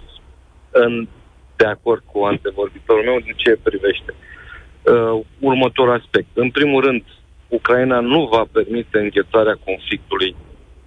în, 0.71 1.07
de 1.55 1.65
acord 1.65 2.03
cu 2.11 2.19
antevorbitorul 2.23 3.03
meu 3.03 3.19
din 3.19 3.33
ce 3.35 3.59
privește. 3.63 4.11
Uh, 4.13 5.25
următor 5.39 5.89
aspect. 5.89 6.27
În 6.33 6.49
primul 6.51 6.81
rând, 6.83 7.03
Ucraina 7.47 7.99
nu 7.99 8.27
va 8.31 8.43
permite 8.51 8.97
înghețarea 8.99 9.57
conflictului 9.65 10.35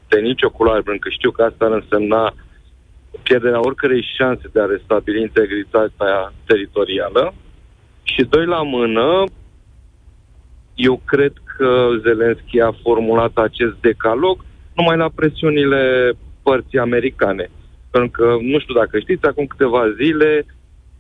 de 0.09 0.19
nicio 0.19 0.51
culoare, 0.51 0.81
pentru 0.81 1.09
că 1.09 1.15
știu 1.15 1.31
că 1.31 1.43
asta 1.43 1.65
ar 1.65 1.73
însemna 1.73 2.23
uh, 2.25 2.46
pierderea 3.23 3.67
oricărei 3.67 4.09
șanse 4.17 4.49
de 4.53 4.61
a 4.61 4.65
restabili 4.65 5.21
integritatea 5.21 6.33
teritorială. 6.47 7.35
Și 8.03 8.23
doi 8.23 8.47
la 8.47 8.63
mână, 8.63 9.25
eu 10.75 11.01
cred 11.05 11.33
că 11.57 11.89
Zelenski 12.03 12.61
a 12.61 12.77
formulat 12.83 13.37
acest 13.37 13.75
decalog 13.81 14.45
numai 14.75 14.97
la 14.97 15.09
presiunile 15.15 16.13
părții 16.43 16.79
americane. 16.79 17.51
Pentru 17.91 18.11
că, 18.11 18.37
nu 18.41 18.59
știu 18.59 18.75
dacă 18.75 18.99
știți, 18.99 19.27
acum 19.27 19.47
câteva 19.47 19.83
zile, 20.03 20.47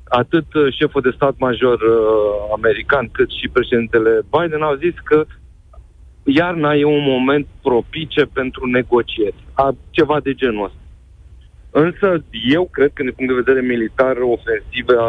atât 0.08 0.46
șeful 0.78 1.00
de 1.00 1.10
stat 1.14 1.34
major 1.38 1.80
uh, 1.80 2.52
american 2.56 3.08
cât 3.12 3.30
și 3.30 3.48
președintele 3.52 4.20
Biden 4.30 4.62
au 4.62 4.74
zis 4.74 4.94
că 5.04 5.24
iarna 6.24 6.74
e 6.74 6.84
un 6.84 7.04
moment 7.04 7.46
propice 7.62 8.22
pentru 8.32 8.66
negocieri. 8.66 9.44
A, 9.52 9.74
ceva 9.90 10.20
de 10.20 10.34
genul 10.34 10.64
ăsta. 10.64 10.78
Însă 11.84 12.24
eu 12.56 12.64
cred 12.72 12.90
că, 12.94 13.02
din 13.02 13.12
punct 13.16 13.30
de 13.32 13.42
vedere 13.42 13.66
militar, 13.74 14.16
ofensiva 14.36 15.02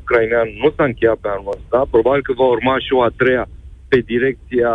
ucraineană 0.00 0.50
nu 0.62 0.68
s-a 0.76 0.84
încheiat 0.84 1.18
pe 1.20 1.28
anul 1.28 1.54
ăsta. 1.56 1.88
Probabil 1.90 2.22
că 2.22 2.32
va 2.32 2.44
urma 2.44 2.78
și 2.78 2.92
o 2.92 3.02
a 3.02 3.10
treia 3.16 3.48
pe 3.88 3.98
direcția 4.12 4.72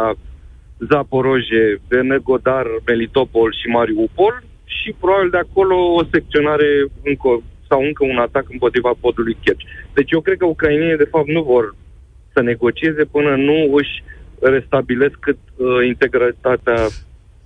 Zaporoje, 0.89 1.82
Energodar, 1.89 2.65
Melitopol 2.86 3.49
și 3.60 3.67
Mariupol 3.67 4.43
și 4.63 4.95
probabil 4.99 5.30
de 5.30 5.38
acolo 5.38 5.75
o 5.99 6.04
secționare 6.12 6.69
încă, 7.04 7.30
sau 7.69 7.80
încă 7.82 8.04
un 8.06 8.17
atac 8.17 8.45
împotriva 8.49 8.91
podului 8.99 9.38
Kerch. 9.43 9.63
Deci 9.93 10.12
eu 10.12 10.21
cred 10.21 10.38
că 10.38 10.45
ucrainienii 10.45 11.04
de 11.04 11.12
fapt 11.13 11.27
nu 11.27 11.41
vor 11.43 11.75
să 12.34 12.41
negocieze 12.41 13.04
până 13.06 13.36
nu 13.36 13.75
își 13.75 14.04
restabilesc 14.39 15.15
cât 15.19 15.38
uh, 15.56 15.86
integritatea 15.88 16.80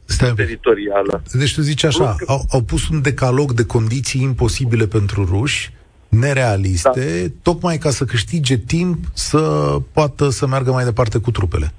Stai 0.06 0.34
teritorială. 0.36 1.22
Deci 1.34 1.56
tu 1.56 1.62
zici 1.62 1.84
așa, 1.84 2.16
au, 2.28 2.42
au 2.50 2.62
pus 2.62 2.90
un 2.90 3.02
decalog 3.02 3.52
de 3.52 3.66
condiții 3.66 4.22
imposibile 4.22 4.86
pentru 4.86 5.26
ruși, 5.26 5.72
nerealiste, 6.10 7.28
da. 7.28 7.34
tocmai 7.42 7.78
ca 7.78 7.90
să 7.90 8.06
câștige 8.06 8.58
timp 8.58 8.98
să 9.14 9.42
poată 9.94 10.30
să 10.30 10.48
meargă 10.48 10.72
mai 10.72 10.84
departe 10.84 11.20
cu 11.20 11.32
trupele. 11.32 11.74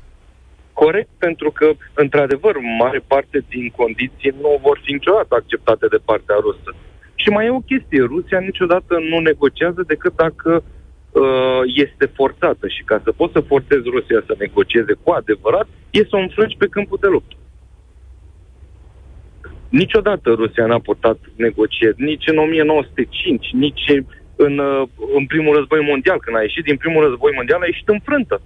Corect, 0.72 1.08
pentru 1.18 1.50
că, 1.50 1.66
într-adevăr, 1.94 2.54
mare 2.78 3.02
parte 3.06 3.44
din 3.48 3.72
condiții 3.76 4.34
nu 4.40 4.60
vor 4.62 4.80
fi 4.84 4.92
niciodată 4.92 5.34
acceptate 5.34 5.86
de 5.90 6.00
partea 6.04 6.36
rusă. 6.40 6.70
Și 7.14 7.28
mai 7.28 7.46
e 7.46 7.60
o 7.60 7.68
chestie, 7.72 8.02
Rusia 8.14 8.40
niciodată 8.40 8.94
nu 9.10 9.18
negociază 9.18 9.82
decât 9.86 10.14
dacă 10.16 10.50
uh, 10.62 11.60
este 11.84 12.06
forțată 12.18 12.68
și 12.68 12.82
ca 12.84 13.00
să 13.04 13.10
poți 13.12 13.32
să 13.32 13.40
forțezi 13.40 13.88
Rusia 13.96 14.20
să 14.26 14.34
negocieze 14.38 14.92
cu 15.02 15.10
adevărat, 15.10 15.66
e 15.90 16.00
să 16.10 16.16
o 16.16 16.24
înfrângi 16.26 16.56
pe 16.56 16.66
câmpul 16.74 16.98
de 17.00 17.06
luptă. 17.06 17.36
Niciodată 19.68 20.30
Rusia 20.30 20.66
n-a 20.66 20.78
purtat 20.78 21.18
negocieri, 21.36 22.02
nici 22.02 22.26
în 22.26 22.38
1905, 22.38 23.46
nici 23.52 23.86
în, 24.36 24.58
uh, 24.58 24.88
în 25.18 25.26
primul 25.26 25.56
război 25.56 25.80
mondial. 25.90 26.18
Când 26.20 26.36
a 26.36 26.40
ieșit 26.40 26.64
din 26.64 26.76
primul 26.76 27.08
război 27.08 27.32
mondial, 27.34 27.60
a 27.62 27.66
ieșit 27.66 27.88
înfrântă. 27.88 28.40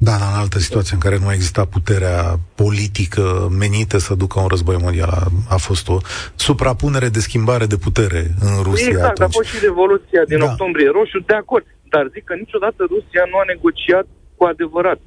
Da, 0.00 0.10
dar 0.10 0.28
în 0.32 0.38
altă 0.38 0.58
situație 0.58 0.94
în 0.94 1.00
care 1.00 1.18
nu 1.18 1.28
a 1.28 1.32
existat 1.32 1.66
puterea 1.68 2.18
politică 2.54 3.48
menită 3.58 3.98
să 3.98 4.14
ducă 4.14 4.40
un 4.40 4.46
război 4.46 4.76
mondial, 4.80 5.08
a, 5.08 5.22
a 5.48 5.56
fost 5.56 5.88
o 5.88 5.96
suprapunere 6.34 7.08
de 7.08 7.20
schimbare 7.20 7.66
de 7.66 7.76
putere 7.76 8.22
în 8.40 8.62
Rusia 8.62 8.86
Exact, 8.86 9.20
atunci. 9.20 9.28
a 9.28 9.38
fost 9.38 9.48
și 9.48 9.64
Revoluția 9.68 10.22
din 10.26 10.38
da. 10.38 10.44
octombrie 10.44 10.90
roșu, 10.98 11.18
de 11.26 11.34
acord. 11.34 11.66
Dar 11.92 12.04
zic 12.12 12.24
că 12.24 12.34
niciodată 12.34 12.80
Rusia 12.94 13.24
nu 13.30 13.36
a 13.38 13.44
negociat 13.46 14.06
cu 14.36 14.44
adevărat. 14.44 15.00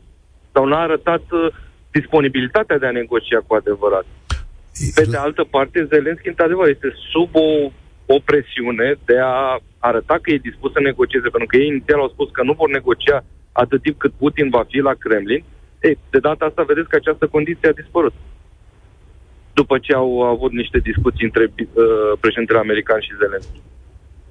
Sau 0.54 0.66
n-a 0.66 0.82
arătat 0.82 1.24
uh, 1.32 1.54
disponibilitatea 1.92 2.78
de 2.78 2.88
a 2.88 2.98
negocia 3.02 3.40
cu 3.48 3.54
adevărat. 3.56 4.06
Pe 4.96 5.06
de 5.14 5.18
altă 5.18 5.44
parte, 5.44 5.88
Zelenski, 5.94 6.28
într-adevăr, 6.28 6.68
este 6.68 6.94
sub 7.12 7.30
o, 7.36 7.72
o 8.06 8.18
presiune 8.30 8.88
de 9.06 9.18
a 9.20 9.60
arăta 9.80 10.16
că 10.22 10.32
e 10.32 10.48
dispus 10.50 10.72
să 10.72 10.80
negocieze, 10.80 11.28
pentru 11.30 11.50
că 11.50 11.58
ei 11.58 11.68
inițial 11.68 12.00
au 12.00 12.10
spus 12.10 12.30
că 12.32 12.44
nu 12.44 12.54
vor 12.54 12.70
negocia 12.70 13.24
atât 13.52 13.82
timp 13.82 13.98
cât 13.98 14.14
Putin 14.22 14.50
va 14.50 14.64
fi 14.70 14.78
la 14.78 14.94
Kremlin. 14.94 15.44
Ei, 15.82 15.98
de 16.10 16.20
data 16.20 16.46
asta 16.46 16.64
vedeți 16.64 16.90
că 16.90 16.96
această 16.96 17.28
condiție 17.28 17.70
a 17.70 17.80
dispărut. 17.82 18.14
După 19.54 19.78
ce 19.78 19.94
au 19.94 20.22
avut 20.22 20.52
niște 20.52 20.78
discuții 20.78 21.26
între 21.26 21.46
uh, 21.58 21.66
președintele 22.20 22.60
american 22.60 23.00
și 23.00 23.18
Zelenski. 23.22 23.60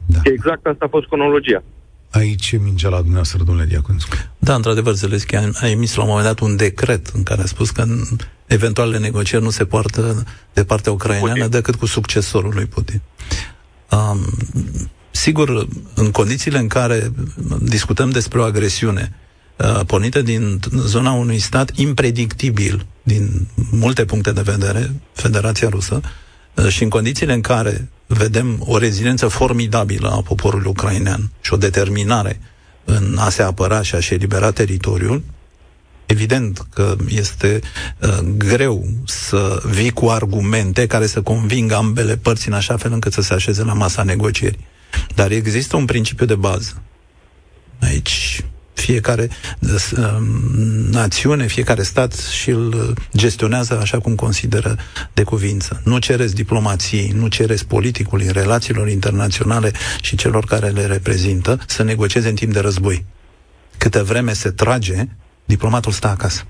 Da. 0.06 0.18
Exact 0.24 0.66
asta 0.66 0.84
a 0.84 0.94
fost 0.96 1.06
cronologia. 1.06 1.62
Aici 2.10 2.52
e 2.52 2.56
mingea 2.56 2.88
la 2.88 2.96
dumneavoastră, 2.96 3.42
domnule 3.42 3.66
Diaconescu. 3.66 4.16
Da, 4.38 4.54
într-adevăr, 4.54 4.94
Zelenski 4.94 5.36
a, 5.36 5.50
a 5.54 5.68
emis 5.68 5.94
la 5.94 6.02
un 6.02 6.08
moment 6.08 6.26
dat 6.26 6.38
un 6.38 6.56
decret 6.56 7.06
în 7.06 7.22
care 7.22 7.42
a 7.42 7.46
spus 7.46 7.70
că 7.70 7.84
eventualele 8.46 8.98
negocieri 8.98 9.44
nu 9.44 9.50
se 9.50 9.64
poartă 9.64 10.24
de 10.52 10.64
partea 10.64 10.92
ucraineană 10.92 11.34
Putin. 11.34 11.50
decât 11.50 11.74
cu 11.74 11.86
succesorul 11.86 12.54
lui 12.54 12.66
Putin. 12.66 13.00
Um, 13.90 14.26
sigur, 15.10 15.68
în 15.94 16.10
condițiile 16.10 16.58
în 16.58 16.68
care 16.68 17.12
discutăm 17.60 18.10
despre 18.10 18.38
o 18.38 18.42
agresiune 18.42 19.12
uh, 19.56 19.80
pornită 19.86 20.22
din 20.22 20.60
zona 20.76 21.12
unui 21.12 21.38
stat 21.38 21.76
impredictibil 21.76 22.86
din 23.02 23.48
multe 23.70 24.04
puncte 24.04 24.32
de 24.32 24.40
vedere, 24.40 24.92
Federația 25.12 25.68
Rusă, 25.68 26.00
uh, 26.54 26.68
și 26.68 26.82
în 26.82 26.88
condițiile 26.88 27.32
în 27.32 27.40
care 27.40 27.88
vedem 28.12 28.62
o 28.66 28.78
reziliență 28.78 29.28
formidabilă 29.28 30.10
a 30.10 30.22
poporului 30.22 30.70
ucrainean 30.70 31.30
și 31.40 31.52
o 31.52 31.56
determinare 31.56 32.40
în 32.84 33.16
a 33.18 33.28
se 33.28 33.42
apăra 33.42 33.82
și 33.82 33.94
a-și 33.94 34.14
elibera 34.14 34.50
teritoriul, 34.50 35.22
Evident 36.10 36.66
că 36.74 36.96
este 37.08 37.60
uh, 38.00 38.18
greu 38.36 38.86
să 39.06 39.62
vii 39.64 39.90
cu 39.90 40.06
argumente 40.06 40.86
care 40.86 41.06
să 41.06 41.22
convingă 41.22 41.74
ambele 41.74 42.16
părți 42.16 42.48
în 42.48 42.54
așa 42.54 42.76
fel 42.76 42.92
încât 42.92 43.12
să 43.12 43.20
se 43.20 43.34
așeze 43.34 43.64
la 43.64 43.72
masa 43.72 44.02
negocierii. 44.02 44.66
Dar 45.14 45.30
există 45.30 45.76
un 45.76 45.84
principiu 45.84 46.26
de 46.26 46.34
bază. 46.34 46.82
Aici 47.80 48.44
fiecare 48.80 49.28
uh, 49.60 50.16
națiune, 50.90 51.46
fiecare 51.46 51.82
stat 51.82 52.12
și 52.14 52.50
îl 52.50 52.94
gestionează 53.16 53.78
așa 53.80 53.98
cum 53.98 54.14
consideră 54.14 54.76
de 55.12 55.22
cuvință. 55.22 55.80
Nu 55.84 55.98
cereți 55.98 56.34
diplomației, 56.34 57.12
nu 57.14 57.28
cereți 57.28 57.66
politicului, 57.66 58.28
relațiilor 58.32 58.88
internaționale 58.88 59.72
și 60.00 60.16
celor 60.16 60.44
care 60.44 60.68
le 60.68 60.86
reprezintă 60.86 61.58
să 61.66 61.82
negocieze 61.82 62.28
în 62.28 62.34
timp 62.34 62.52
de 62.52 62.60
război. 62.60 63.04
Câte 63.78 64.02
vreme 64.02 64.32
se 64.32 64.50
trage, 64.50 65.04
diplomatul 65.44 65.92
stă 65.92 66.08
acasă. 66.08 66.42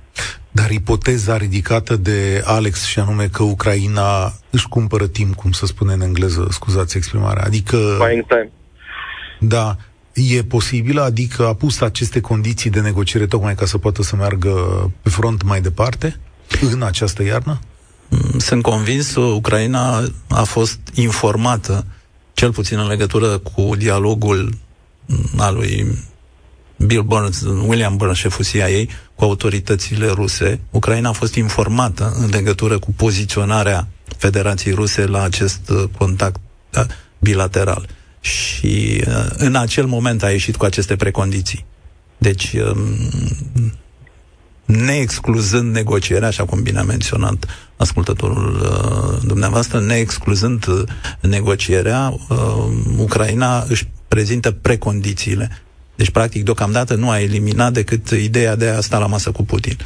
Dar 0.50 0.70
ipoteza 0.70 1.36
ridicată 1.36 1.96
de 1.96 2.42
Alex 2.44 2.84
și 2.84 2.98
anume 2.98 3.28
că 3.28 3.42
Ucraina 3.42 4.32
își 4.50 4.68
cumpără 4.68 5.06
timp, 5.06 5.34
cum 5.34 5.52
să 5.52 5.66
spune 5.66 5.92
în 5.92 6.00
engleză, 6.00 6.46
scuzați 6.50 6.96
exprimarea, 6.96 7.44
adică... 7.44 7.76
Buying 7.98 8.26
time. 8.26 8.50
Da, 9.38 9.76
e 10.12 10.42
posibilă, 10.42 11.02
adică 11.02 11.46
a 11.46 11.54
pus 11.54 11.80
aceste 11.80 12.20
condiții 12.20 12.70
de 12.70 12.80
negociere 12.80 13.26
tocmai 13.26 13.54
ca 13.54 13.66
să 13.66 13.78
poată 13.78 14.02
să 14.02 14.16
meargă 14.16 14.50
pe 15.02 15.08
front 15.08 15.42
mai 15.42 15.60
departe 15.60 16.20
în 16.72 16.82
această 16.82 17.22
iarnă? 17.22 17.60
Mm, 18.08 18.38
sunt 18.38 18.62
convins, 18.62 19.14
Ucraina 19.14 20.04
a 20.28 20.42
fost 20.42 20.78
informată, 20.94 21.86
cel 22.32 22.52
puțin 22.52 22.78
în 22.78 22.86
legătură 22.86 23.38
cu 23.38 23.76
dialogul 23.76 24.58
al 25.36 25.54
lui 25.54 25.98
Bill 26.86 27.02
Burns, 27.02 27.40
William 27.40 27.96
Burns, 27.96 28.16
șeful 28.16 28.44
CIA, 28.44 28.66
cu 29.14 29.24
autoritățile 29.24 30.06
ruse. 30.06 30.60
Ucraina 30.70 31.08
a 31.08 31.12
fost 31.12 31.34
informată 31.34 32.14
în 32.18 32.28
legătură 32.28 32.78
cu 32.78 32.92
poziționarea 32.92 33.88
Federației 34.16 34.74
Ruse 34.74 35.06
la 35.06 35.22
acest 35.22 35.70
uh, 35.70 35.84
contact 35.98 36.40
uh, 36.76 36.84
bilateral. 37.18 37.88
Și 38.20 39.04
uh, 39.06 39.26
în 39.28 39.56
acel 39.56 39.86
moment 39.86 40.22
a 40.22 40.30
ieșit 40.30 40.56
cu 40.56 40.64
aceste 40.64 40.96
precondiții. 40.96 41.64
Deci, 42.18 42.52
um, 42.52 43.72
neexcluzând 44.64 45.74
negocierea, 45.74 46.28
așa 46.28 46.44
cum 46.44 46.62
bine 46.62 46.78
a 46.78 46.82
menționat 46.82 47.46
ascultătorul 47.76 49.20
dumneavoastră, 49.26 49.80
neexcluzând 49.80 50.66
negocierea, 51.20 52.14
Ucraina 52.96 53.64
își 53.68 53.88
prezintă 54.08 54.50
precondițiile 54.50 55.50
deci, 56.00 56.10
practic, 56.10 56.44
deocamdată 56.44 56.94
nu 56.94 57.10
a 57.10 57.20
eliminat 57.20 57.72
decât 57.72 58.08
ideea 58.10 58.56
de 58.56 58.68
a 58.68 58.80
sta 58.80 58.98
la 58.98 59.06
masă 59.06 59.30
cu 59.30 59.44
Putin. 59.44 59.76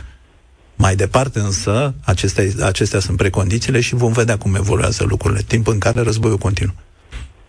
Mai 0.76 0.96
departe, 0.96 1.38
însă, 1.38 1.94
acestea, 2.04 2.44
acestea 2.66 3.00
sunt 3.00 3.16
precondițiile 3.16 3.80
și 3.80 3.94
vom 3.94 4.12
vedea 4.12 4.38
cum 4.38 4.54
evoluează 4.54 5.04
lucrurile, 5.04 5.42
timp 5.46 5.66
în 5.66 5.78
care 5.78 6.00
războiul 6.00 6.38
continuă. 6.38 6.74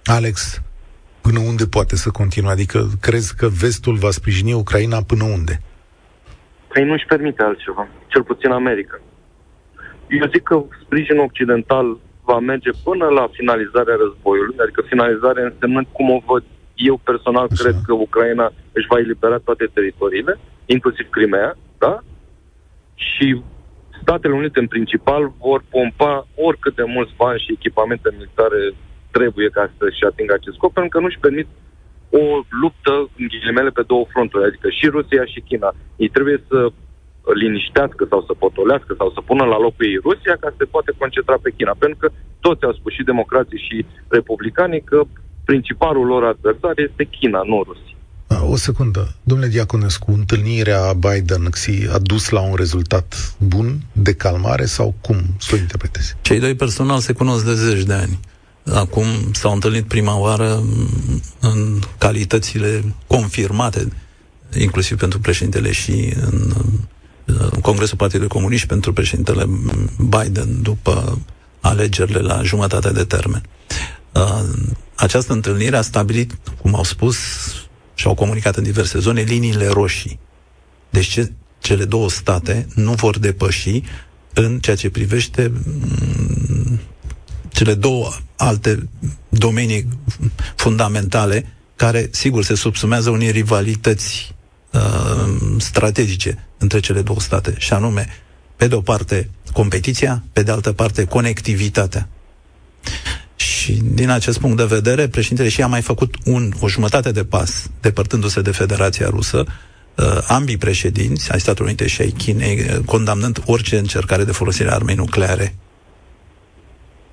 Alex, 0.06 0.62
până 1.26 1.40
unde 1.52 1.66
poate 1.78 1.96
să 2.04 2.10
continue? 2.20 2.52
Adică 2.52 2.80
crezi 3.02 3.36
că 3.40 3.48
vestul 3.62 3.96
va 4.06 4.12
sprijini 4.20 4.54
Ucraina 4.54 5.00
până 5.12 5.24
unde? 5.38 5.54
Păi 6.72 6.84
nu-și 6.90 7.06
permite 7.14 7.44
altceva, 7.44 7.88
cel 8.08 8.24
puțin 8.24 8.52
America. 8.52 8.98
Eu 10.20 10.28
zic 10.34 10.44
că 10.44 10.64
sprijinul 10.84 11.28
occidental 11.30 11.98
va 12.30 12.40
merge 12.40 12.72
până 12.84 13.06
la 13.18 13.26
finalizarea 13.38 13.96
războiului, 14.04 14.56
adică 14.64 14.82
finalizarea 14.94 15.46
însemnând 15.46 15.88
cum 15.92 16.08
o 16.10 16.20
văd 16.26 16.44
eu 16.90 16.98
personal 17.10 17.48
Așa. 17.52 17.64
cred 17.64 17.76
că 17.86 17.94
Ucraina 17.94 18.48
își 18.78 18.90
va 18.92 18.98
elibera 19.00 19.38
toate 19.38 19.66
teritoriile, 19.74 20.34
inclusiv 20.66 21.06
Crimea, 21.10 21.58
da? 21.78 22.04
Și 22.96 23.28
Statele 24.02 24.34
Unite, 24.34 24.60
în 24.60 24.68
principal, 24.68 25.32
vor 25.46 25.64
pompa 25.70 26.28
oricât 26.36 26.76
de 26.76 26.84
mulți 26.96 27.14
bani 27.18 27.44
și 27.44 27.52
echipamente 27.58 28.10
militare 28.18 28.62
trebuie 29.16 29.50
ca 29.58 29.64
să-și 29.78 30.08
atingă 30.10 30.34
acest 30.36 30.56
scop, 30.58 30.72
pentru 30.74 30.92
că 30.94 31.00
nu-și 31.04 31.24
permit 31.26 31.48
o 32.22 32.24
luptă, 32.62 32.94
în 33.20 33.26
ghilimele, 33.32 33.72
pe 33.78 33.84
două 33.92 34.06
fronturi, 34.14 34.48
adică 34.50 34.68
și 34.78 34.86
Rusia 34.96 35.24
și 35.34 35.46
China. 35.50 35.70
Ei 36.04 36.12
trebuie 36.16 36.38
să 36.50 36.60
liniștească 37.42 38.04
sau 38.12 38.22
să 38.28 38.34
potolească 38.44 38.92
sau 38.98 39.10
să 39.16 39.22
pună 39.30 39.44
la 39.54 39.60
locul 39.66 39.86
ei 39.90 40.04
Rusia 40.10 40.36
ca 40.42 40.50
să 40.52 40.58
se 40.62 40.72
poate 40.74 40.92
concentra 41.02 41.38
pe 41.42 41.54
China. 41.58 41.74
Pentru 41.84 41.98
că 42.02 42.08
toți 42.46 42.66
au 42.68 42.74
spus, 42.74 42.92
și 42.94 43.10
democrații 43.12 43.66
și 43.68 43.78
republicanii, 44.18 44.84
că 44.92 45.00
principalul 45.50 46.06
lor 46.14 46.24
adversar 46.24 46.76
este 46.88 47.04
China, 47.18 47.40
nu 47.52 47.64
Rusia. 47.70 47.96
O 48.54 48.56
secundă. 48.56 49.02
Domnule 49.24 49.50
Diaconescu, 49.50 50.12
întâlnirea 50.12 50.82
Biden-Xi 51.06 51.76
a 51.96 52.00
dus 52.00 52.30
la 52.30 52.42
un 52.42 52.56
rezultat 52.56 53.36
bun 53.40 53.68
de 53.92 54.14
calmare 54.14 54.66
sau 54.66 54.94
cum 55.02 55.18
să 55.40 55.52
o 55.56 55.58
interpretezi? 55.58 56.16
Cei 56.22 56.40
doi 56.40 56.56
personal 56.56 57.00
se 57.00 57.14
cunosc 57.14 57.46
de 57.46 57.54
zeci 57.54 57.84
de 57.84 57.94
ani. 57.94 58.20
Acum 58.74 59.06
s-au 59.32 59.54
întâlnit 59.54 59.86
prima 59.86 60.18
oară 60.18 60.64
în 61.40 61.80
calitățile 61.98 62.96
confirmate, 63.08 63.92
inclusiv 64.60 64.98
pentru 64.98 65.20
președintele 65.20 65.72
și 65.72 66.14
în 66.22 67.60
Congresul 67.62 67.98
Partidului 67.98 68.28
Comunist 68.30 68.62
și 68.62 68.68
pentru 68.68 68.94
președintele 68.94 69.50
Biden 69.98 70.62
după 70.62 71.20
alegerile 71.60 72.20
la 72.20 72.42
jumătate 72.44 72.92
de 72.92 73.04
termen. 73.04 73.44
Uh, 74.12 74.44
această 74.96 75.34
întâlnire 75.34 75.78
a 75.78 75.82
stabilit, 75.82 76.38
cum 76.62 76.76
au 76.76 76.84
spus 76.84 77.18
și 77.94 78.08
au 78.08 78.14
comunicat 78.14 78.56
în 78.56 78.64
diverse 78.64 79.00
zone, 79.00 79.22
liniile 79.22 79.68
roșii. 79.68 80.20
Deci 80.90 81.08
ce, 81.08 81.32
cele 81.60 81.86
două 81.86 82.10
state 82.10 82.68
nu 82.76 82.94
vor 82.94 83.20
depăși 83.20 83.82
în 84.34 84.60
ceea 84.60 84.76
ce 84.76 84.90
privește 84.90 85.52
mm, 85.66 86.45
cele 87.56 87.74
două 87.74 88.12
alte 88.36 88.90
domenii 89.30 89.88
fundamentale 90.56 91.46
care, 91.76 92.10
sigur, 92.12 92.44
se 92.44 92.56
subsumează 92.56 93.10
unei 93.10 93.32
rivalități 93.32 94.36
uh, 94.72 95.36
strategice 95.58 96.48
între 96.58 96.80
cele 96.80 97.02
două 97.02 97.20
state, 97.20 97.56
și 97.58 97.74
anume, 97.74 98.08
pe 98.56 98.68
de 98.68 98.76
o 98.76 98.82
parte, 98.82 99.30
competiția, 99.54 100.24
pe 100.34 100.44
de 100.44 100.52
altă 100.52 100.72
parte, 100.72 101.04
conectivitatea. 101.04 102.08
Și 103.36 103.72
din 103.84 104.10
acest 104.10 104.40
punct 104.40 104.58
de 104.58 104.66
vedere, 104.66 105.08
președintele 105.08 105.50
și 105.50 105.62
a 105.62 105.68
mai 105.68 105.82
făcut 105.82 106.16
un, 106.26 106.54
o 106.60 106.68
jumătate 106.68 107.12
de 107.12 107.24
pas, 107.24 107.68
depărtându-se 107.82 108.42
de 108.42 108.52
Federația 108.52 109.08
Rusă, 109.10 109.46
uh, 109.96 110.06
ambii 110.28 110.58
președinți, 110.58 111.32
ai 111.32 111.40
Statelor 111.40 111.68
Unite 111.68 111.88
și 111.88 112.02
ai 112.02 112.14
Chinei, 112.18 112.60
uh, 112.60 112.78
condamnând 112.86 113.42
orice 113.46 113.78
încercare 113.78 114.24
de 114.24 114.32
folosire 114.32 114.70
a 114.70 114.74
armei 114.74 114.96
nucleare 114.96 115.56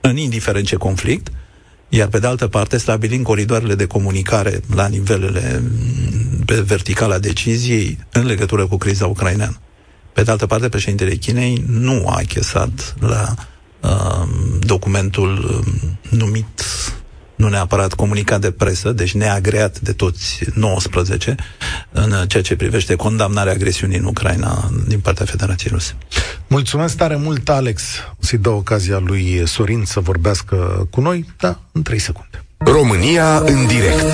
în 0.02 0.16
indiferent 0.16 0.66
ce 0.66 0.76
conflict, 0.76 1.32
iar 1.88 2.08
pe 2.08 2.18
de 2.18 2.26
altă 2.26 2.48
parte 2.48 2.76
stabilind 2.76 3.24
coridoarele 3.24 3.74
de 3.74 3.86
comunicare 3.86 4.60
la 4.74 4.86
nivelele 4.86 5.62
mm, 5.62 6.42
pe 6.44 6.60
verticala 6.60 7.18
deciziei 7.18 7.98
în 8.12 8.26
legătură 8.26 8.66
cu 8.66 8.76
criza 8.76 9.06
ucraineană. 9.06 9.56
Pe 10.12 10.22
de 10.22 10.30
altă 10.30 10.46
parte, 10.46 10.68
președintele 10.68 11.14
Chinei 11.14 11.64
nu 11.66 12.04
a 12.06 12.14
achesat 12.16 12.94
la 13.00 13.34
uh, 13.80 14.28
documentul 14.60 15.60
uh, 15.60 16.18
numit 16.18 16.64
nu 17.42 17.48
neapărat 17.48 17.94
comunicat 17.94 18.40
de 18.40 18.50
presă, 18.50 18.92
deci 18.92 19.14
neagreat 19.14 19.81
de 19.81 19.92
toți 19.92 20.38
19, 20.55 21.35
în 21.92 22.26
ceea 22.26 22.42
ce 22.42 22.57
privește 22.57 22.94
condamnarea 22.94 23.52
agresiunii 23.52 23.98
în 23.98 24.05
Ucraina 24.05 24.70
din 24.88 25.00
partea 25.00 25.26
Federației 25.26 25.70
Ruse. 25.72 25.94
Mulțumesc 26.46 26.96
tare 26.96 27.16
mult, 27.16 27.48
Alex. 27.48 27.83
Să-i 28.18 28.38
dau 28.38 28.57
ocazia 28.57 28.98
lui 28.98 29.42
Sorin 29.46 29.83
să 29.85 30.00
vorbească 30.00 30.87
cu 30.90 31.00
noi, 31.00 31.26
da, 31.38 31.61
în 31.72 31.83
3 31.83 31.98
secunde. 31.98 32.44
România 32.59 33.38
în 33.38 33.66
direct. 33.66 34.12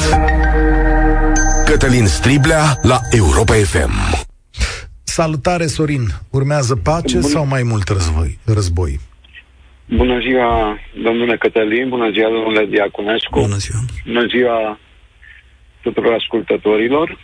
Cătălin 1.64 2.06
Striblea 2.06 2.78
la 2.82 3.00
Europa 3.10 3.54
FM. 3.54 3.90
Salutare, 5.02 5.66
Sorin. 5.66 6.14
Urmează 6.30 6.74
pace 6.76 7.18
Bun. 7.18 7.30
sau 7.30 7.46
mai 7.46 7.62
mult 7.62 7.88
război? 7.88 8.38
război? 8.44 9.00
Bună 9.90 10.18
ziua, 10.20 10.78
domnule 11.02 11.36
Cătălin, 11.36 11.88
bună 11.88 12.10
ziua, 12.10 12.30
domnule 12.30 12.66
Diaconescu. 12.66 13.40
Bună 13.40 13.56
ziua. 13.56 13.80
Bună 14.06 14.26
ziua 14.26 14.78
tuturor 15.82 16.12
ascultătorilor. 16.12 17.18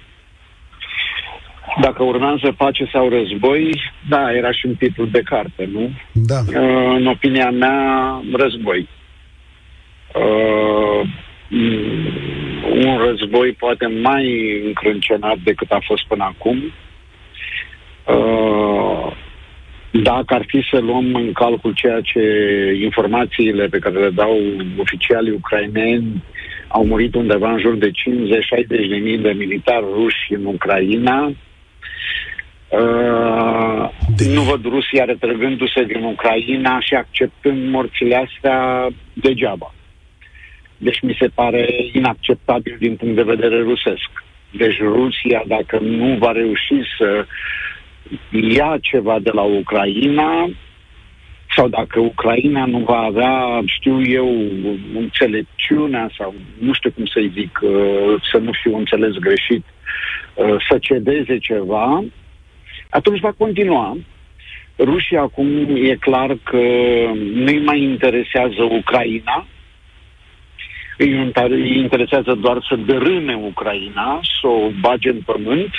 Dacă 1.80 2.02
urmează 2.02 2.54
pace 2.56 2.88
sau 2.92 3.08
război, 3.08 3.82
da, 4.08 4.32
era 4.32 4.52
și 4.52 4.66
un 4.66 4.74
titlu 4.74 5.04
de 5.04 5.20
carte, 5.20 5.68
nu? 5.72 5.90
Da. 6.12 6.38
Uh, 6.38 6.94
în 6.96 7.06
opinia 7.06 7.50
mea, 7.50 8.20
război. 8.32 8.88
Uh, 10.14 11.08
un 12.72 12.98
război 12.98 13.52
poate 13.52 13.86
mai 13.86 14.60
încrâncenat 14.66 15.36
decât 15.44 15.70
a 15.70 15.78
fost 15.82 16.06
până 16.06 16.24
acum. 16.24 16.72
Uh, 18.06 19.12
dacă 20.02 20.34
ar 20.34 20.44
fi 20.46 20.66
să 20.70 20.78
luăm 20.78 21.14
în 21.14 21.32
calcul 21.32 21.72
ceea 21.72 22.00
ce 22.00 22.20
informațiile 22.82 23.66
pe 23.66 23.78
care 23.78 23.98
le 23.98 24.10
dau 24.10 24.38
oficialii 24.78 25.32
ucraineni, 25.32 26.22
au 26.68 26.84
murit 26.84 27.14
undeva 27.14 27.50
în 27.50 27.58
jur 27.58 27.74
de 27.74 27.90
50-60 27.90 27.92
de 28.66 28.76
mii 28.76 29.18
de 29.18 29.30
militari 29.30 29.84
ruși 29.92 30.32
în 30.32 30.44
Ucraina. 30.44 31.32
Uh, 32.68 33.90
nu 34.34 34.42
văd 34.42 34.64
Rusia 34.64 35.04
retrăgându-se 35.04 35.84
din 35.84 36.02
Ucraina 36.02 36.80
și 36.80 36.94
acceptând 36.94 37.70
morțile 37.70 38.16
astea 38.16 38.88
degeaba. 39.12 39.74
Deci 40.76 41.00
mi 41.00 41.16
se 41.20 41.26
pare 41.34 41.68
inacceptabil 41.92 42.76
din 42.78 42.96
punct 42.96 43.14
de 43.14 43.22
vedere 43.22 43.62
rusesc. 43.62 44.10
Deci 44.50 44.78
Rusia, 44.78 45.42
dacă 45.46 45.78
nu 45.78 46.16
va 46.18 46.32
reuși 46.32 46.80
să 46.98 47.26
ia 48.30 48.78
ceva 48.80 49.18
de 49.18 49.30
la 49.30 49.42
Ucraina, 49.42 50.50
sau 51.56 51.68
dacă 51.68 52.00
Ucraina 52.00 52.64
nu 52.64 52.78
va 52.78 52.98
avea, 52.98 53.62
știu 53.64 54.02
eu, 54.02 54.28
înțelepciunea 54.94 56.10
sau 56.18 56.34
nu 56.58 56.72
știu 56.72 56.90
cum 56.90 57.06
să-i 57.06 57.32
zic, 57.34 57.58
uh, 57.62 58.22
să 58.32 58.38
nu 58.38 58.50
fiu 58.62 58.76
înțeles 58.76 59.12
greșit, 59.12 59.64
uh, 60.34 60.56
să 60.68 60.78
cedeze 60.80 61.38
ceva, 61.38 62.04
atunci 62.90 63.20
va 63.20 63.32
continua. 63.32 63.96
Rusia 64.78 65.20
acum 65.20 65.48
e 65.74 65.94
clar 65.94 66.36
că 66.42 66.62
nu-i 67.34 67.62
mai 67.64 67.82
interesează 67.82 68.62
Ucraina, 68.62 69.46
îi 70.96 71.76
interesează 71.76 72.34
doar 72.34 72.66
să 72.68 72.76
dărâme 72.76 73.34
Ucraina, 73.34 74.20
să 74.40 74.46
o 74.46 74.70
bage 74.80 75.08
în 75.08 75.20
pământ, 75.20 75.70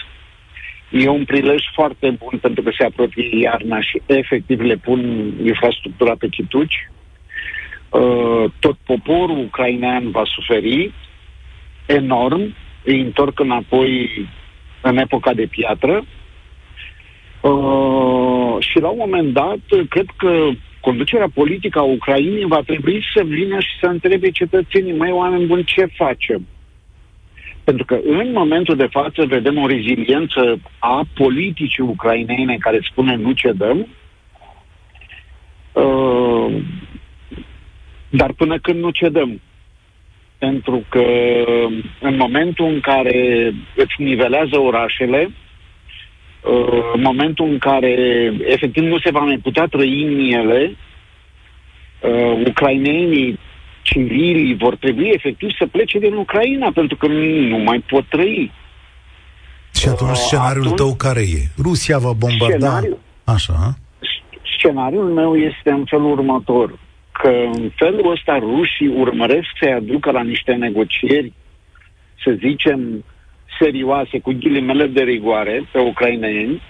E 0.98 1.10
un 1.10 1.26
prilej 1.26 1.62
foarte 1.74 2.10
bun 2.10 2.40
pentru 2.42 2.62
că 2.64 2.72
se 2.78 2.84
apropie 2.84 3.40
iarna 3.40 3.82
și 3.82 4.02
efectiv 4.06 4.60
le 4.60 4.76
pun 4.76 5.32
infrastructura 5.44 6.16
pe 6.20 6.28
chituci. 6.28 6.90
Uh, 7.90 8.52
tot 8.60 8.78
poporul 8.86 9.38
ucrainean 9.38 10.12
va 10.12 10.22
suferi 10.26 10.94
enorm, 11.86 12.56
îi 12.84 13.00
întorc 13.00 13.40
înapoi 13.40 14.10
în 14.82 14.98
epoca 14.98 15.34
de 15.34 15.46
piatră 15.46 16.06
uh, 17.42 18.56
și 18.60 18.80
la 18.80 18.88
un 18.88 18.98
moment 18.98 19.34
dat 19.34 19.86
cred 19.90 20.06
că 20.18 20.50
conducerea 20.80 21.30
politică 21.34 21.80
a 21.80 21.84
Ucrainei 21.84 22.46
va 22.46 22.62
trebui 22.66 23.04
să 23.16 23.24
vină 23.24 23.60
și 23.60 23.80
să 23.80 23.86
întrebe 23.86 24.32
cetățenii, 24.32 24.98
mai 24.98 25.12
oameni 25.12 25.46
buni, 25.46 25.64
ce 25.64 25.86
facem? 25.86 26.48
Pentru 27.66 27.86
că 27.86 28.00
în 28.06 28.32
momentul 28.32 28.76
de 28.76 28.88
față 28.92 29.26
vedem 29.26 29.58
o 29.58 29.68
reziliență 29.68 30.60
a 30.80 31.04
politicii 31.14 31.84
ucrainene 31.84 32.58
care 32.60 32.80
spune 32.92 33.16
nu 33.16 33.32
cedăm, 33.32 33.88
uh, 35.74 36.56
dar 38.10 38.32
până 38.32 38.60
când 38.60 38.80
nu 38.80 38.90
cedăm. 38.90 39.42
Pentru 40.38 40.86
că 40.90 41.06
în 42.00 42.16
momentul 42.16 42.66
în 42.66 42.80
care 42.80 43.54
îți 43.76 43.96
nivelează 43.98 44.60
orașele, 44.60 45.30
uh, 46.44 46.92
în 46.94 47.02
momentul 47.02 47.48
în 47.48 47.58
care 47.58 47.94
efectiv 48.46 48.84
nu 48.84 49.00
se 49.00 49.12
va 49.12 49.20
mai 49.20 49.38
putea 49.38 49.66
trăi 49.66 50.04
în 50.04 50.20
ele, 50.20 50.76
uh, 52.02 52.42
ucrainenii 52.48 53.40
civilii 53.92 54.56
vor 54.56 54.76
trebui 54.76 55.10
efectiv 55.14 55.50
să 55.60 55.66
plece 55.66 56.00
din 56.00 56.14
Ucraina 56.14 56.72
pentru 56.74 56.96
că 56.98 57.08
nu 57.52 57.58
mai 57.58 57.80
pot 57.80 58.06
trăi. 58.10 58.52
Și 59.74 59.88
atunci 59.88 60.18
uh, 60.18 60.24
scenariul 60.26 60.64
atunci, 60.64 60.78
tău 60.78 60.96
care 60.96 61.22
e? 61.22 61.42
Rusia 61.68 61.98
va 61.98 62.12
bombarda? 62.12 62.56
Scenariul, 62.56 63.00
Așa. 63.24 63.74
Scenariul 64.58 65.10
meu 65.10 65.36
este 65.36 65.70
în 65.70 65.84
felul 65.86 66.12
următor. 66.12 66.80
Că 67.12 67.30
în 67.54 67.72
felul 67.76 68.12
ăsta 68.12 68.38
rușii 68.40 68.88
urmăresc 68.88 69.50
să-i 69.60 69.74
aducă 69.74 70.12
la 70.12 70.22
niște 70.22 70.54
negocieri, 70.54 71.34
să 72.24 72.38
zicem, 72.46 73.06
serioase, 73.60 74.20
cu 74.20 74.32
ghilimele 74.40 74.88
de 74.88 75.02
rigoare 75.02 75.68
pe 75.72 75.80
ucraineni, 75.80 76.62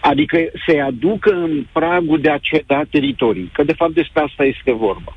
adică 0.00 0.38
să-i 0.66 0.80
aducă 0.80 1.30
în 1.32 1.66
pragul 1.72 2.20
de 2.20 2.30
a 2.30 2.38
ceda 2.38 2.82
teritorii. 2.90 3.50
Că 3.52 3.62
de 3.62 3.72
fapt 3.72 3.94
despre 3.94 4.22
asta 4.22 4.44
este 4.44 4.72
vorba 4.72 5.16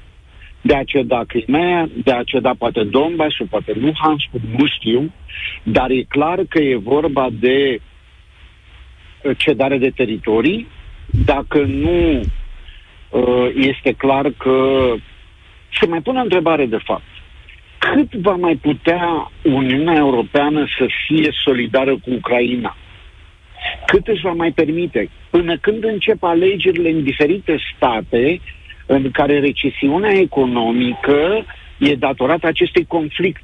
de 0.66 0.76
a 0.76 0.84
ceda 0.84 1.24
Crimea, 1.28 1.90
de 2.04 2.12
a 2.12 2.24
ceda 2.24 2.54
poate 2.58 2.84
Donbass, 2.84 3.36
poate 3.50 3.74
Luhansk, 3.74 4.30
nu 4.58 4.66
știu, 4.68 5.14
dar 5.64 5.90
e 5.90 6.04
clar 6.04 6.40
că 6.50 6.60
e 6.60 6.76
vorba 6.76 7.28
de 7.40 7.80
uh, 9.24 9.38
cedare 9.38 9.78
de 9.78 9.90
teritorii, 9.90 10.68
dacă 11.26 11.62
nu 11.62 12.20
uh, 12.20 13.50
este 13.56 13.92
clar 13.92 14.32
că 14.38 14.58
se 15.80 15.86
mai 15.86 16.02
pune 16.02 16.20
o 16.20 16.24
întrebare 16.24 16.66
de 16.66 16.80
fapt. 16.84 17.04
Cât 17.78 18.14
va 18.14 18.36
mai 18.36 18.56
putea 18.56 19.32
Uniunea 19.44 19.96
Europeană 19.96 20.66
să 20.78 20.88
fie 21.08 21.30
solidară 21.44 21.92
cu 21.92 22.12
Ucraina? 22.12 22.78
Cât 23.86 24.08
își 24.08 24.22
va 24.22 24.34
mai 24.34 24.52
permite? 24.52 25.10
Până 25.30 25.58
când 25.58 25.84
încep 25.84 26.24
alegerile 26.24 26.90
în 26.90 27.04
diferite 27.04 27.58
state, 27.76 28.42
în 28.86 29.12
care 29.12 29.40
recesiunea 29.40 30.12
economică 30.12 31.46
e 31.78 31.96
datorată 31.96 32.48
acestui 32.48 32.86
conflict. 32.86 33.44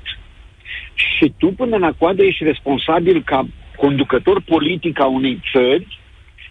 Și 0.93 1.33
tu 1.37 1.47
până 1.47 1.77
la 1.77 1.91
coadă 1.97 2.23
ești 2.23 2.43
responsabil 2.43 3.23
ca 3.25 3.47
conducător 3.75 4.41
politic 4.41 4.99
a 4.99 5.05
unei 5.05 5.39
țări, 5.51 5.99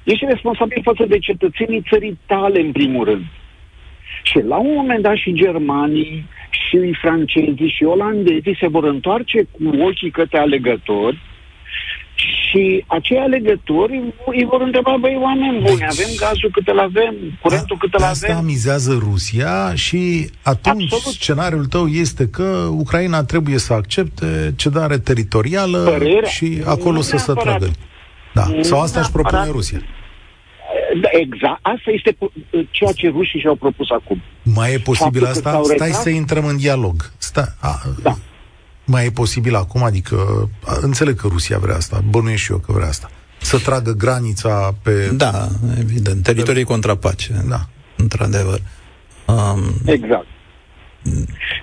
ești 0.02 0.24
responsabil 0.24 0.80
față 0.82 1.04
de 1.06 1.18
cetățenii 1.18 1.84
țării 1.90 2.18
tale, 2.26 2.60
în 2.60 2.72
primul 2.72 3.04
rând. 3.04 3.24
Și 4.22 4.38
la 4.38 4.56
un 4.56 4.74
moment 4.74 5.02
dat 5.02 5.16
și 5.16 5.32
germanii, 5.32 6.26
și 6.50 6.92
francezii, 7.00 7.74
și 7.76 7.84
olandezii 7.84 8.56
se 8.60 8.68
vor 8.68 8.84
întoarce 8.84 9.42
cu 9.42 9.82
ochii 9.82 10.10
către 10.10 10.38
alegători 10.38 11.18
și 12.50 12.84
acei 12.86 13.18
alegători 13.18 14.14
îi 14.26 14.44
vor 14.50 14.60
întreba, 14.60 14.96
băi, 15.00 15.18
oameni 15.22 15.60
buni, 15.60 15.78
deci, 15.78 15.88
avem 15.90 16.14
gazul 16.16 16.50
cât 16.52 16.68
îl 16.68 16.78
avem, 16.78 17.14
curentul 17.42 17.76
cât 17.76 17.94
îl 17.94 18.02
avem. 18.02 18.10
Asta 18.10 18.40
mizează 18.44 18.98
Rusia 18.98 19.74
și 19.74 20.30
atunci 20.42 20.92
Absolut. 20.92 21.14
scenariul 21.14 21.66
tău 21.66 21.86
este 21.86 22.28
că 22.28 22.68
Ucraina 22.70 23.24
trebuie 23.24 23.58
să 23.58 23.72
accepte 23.72 24.52
cedare 24.56 24.98
teritorială 24.98 25.78
Părerea, 25.78 26.28
și 26.28 26.62
acolo 26.66 27.00
să 27.00 27.16
se 27.16 27.32
tragă. 27.32 27.70
Da. 28.34 28.44
Sau 28.60 28.80
asta 28.80 29.00
își 29.00 29.10
propune 29.10 29.48
Rusia. 29.50 29.80
Da, 31.00 31.08
exact. 31.12 31.58
Asta 31.62 31.90
este 31.90 32.16
ceea 32.70 32.92
ce 32.92 33.08
rușii 33.08 33.40
și-au 33.40 33.54
propus 33.54 33.90
acum. 33.90 34.22
Mai 34.42 34.72
e 34.72 34.78
posibil 34.78 35.24
Faptul 35.24 35.50
asta? 35.50 35.60
Stai 35.74 35.90
să 35.90 36.08
intrăm 36.08 36.46
în 36.46 36.56
dialog. 36.56 37.10
Stai, 37.18 37.44
a, 37.60 37.82
da 38.02 38.16
mai 38.90 39.06
e 39.06 39.10
posibil 39.10 39.54
acum? 39.54 39.82
Adică, 39.82 40.16
înțeleg 40.80 41.14
că 41.14 41.28
Rusia 41.28 41.58
vrea 41.58 41.76
asta, 41.76 42.00
bănuiesc 42.10 42.42
și 42.42 42.52
eu 42.52 42.58
că 42.58 42.72
vrea 42.72 42.86
asta. 42.86 43.10
Să 43.38 43.58
tragă 43.58 43.92
granița 43.92 44.74
pe... 44.82 45.10
Da, 45.12 45.48
evident. 45.78 46.22
Teritorii 46.22 46.64
pe... 46.64 46.70
contra 46.70 46.96
pace. 46.96 47.32
Da. 47.48 47.60
Într-adevăr. 47.96 48.58
Um... 49.26 49.60
Exact. 49.86 50.26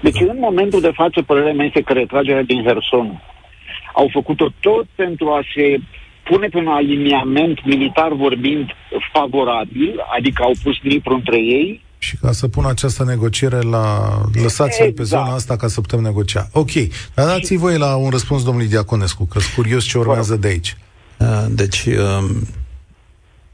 Deci, 0.01 0.19
în 0.19 0.37
momentul 0.39 0.81
de 0.81 0.91
față, 0.93 1.21
părerea 1.21 1.53
mea 1.53 1.65
este 1.65 1.81
că 1.81 1.93
retragerea 1.93 2.43
din 2.43 2.63
Herson 2.63 3.21
au 3.93 4.09
făcut-o 4.11 4.47
tot 4.59 4.85
pentru 4.95 5.27
a 5.29 5.41
se 5.55 5.79
pune 6.23 6.47
pe 6.47 6.57
un 6.57 6.67
aliniament 6.67 7.65
militar 7.65 8.13
vorbind 8.13 8.69
favorabil, 9.13 9.99
adică 10.17 10.43
au 10.43 10.53
pus 10.63 10.75
Dnipru 10.83 11.13
între 11.13 11.37
ei, 11.37 11.81
și 11.97 12.17
ca 12.17 12.31
să 12.31 12.47
pun 12.47 12.65
această 12.65 13.03
negociere 13.03 13.61
la... 13.61 14.21
Lăsați-l 14.33 14.85
exact. 14.85 14.95
pe 14.95 15.03
zona 15.03 15.33
asta 15.33 15.55
ca 15.55 15.67
să 15.67 15.81
putem 15.81 15.99
negocia. 15.99 16.49
Ok, 16.51 16.71
dar 17.13 17.25
dați 17.25 17.55
voi 17.55 17.77
la 17.77 17.95
un 17.95 18.09
răspuns 18.09 18.43
domnului 18.43 18.69
Diaconescu, 18.69 19.25
că 19.25 19.39
sunt 19.39 19.53
curios 19.53 19.83
ce 19.83 19.97
urmează 19.97 20.35
de 20.35 20.47
aici. 20.47 20.77
Uh, 21.17 21.45
deci, 21.49 21.85
um, 21.85 22.47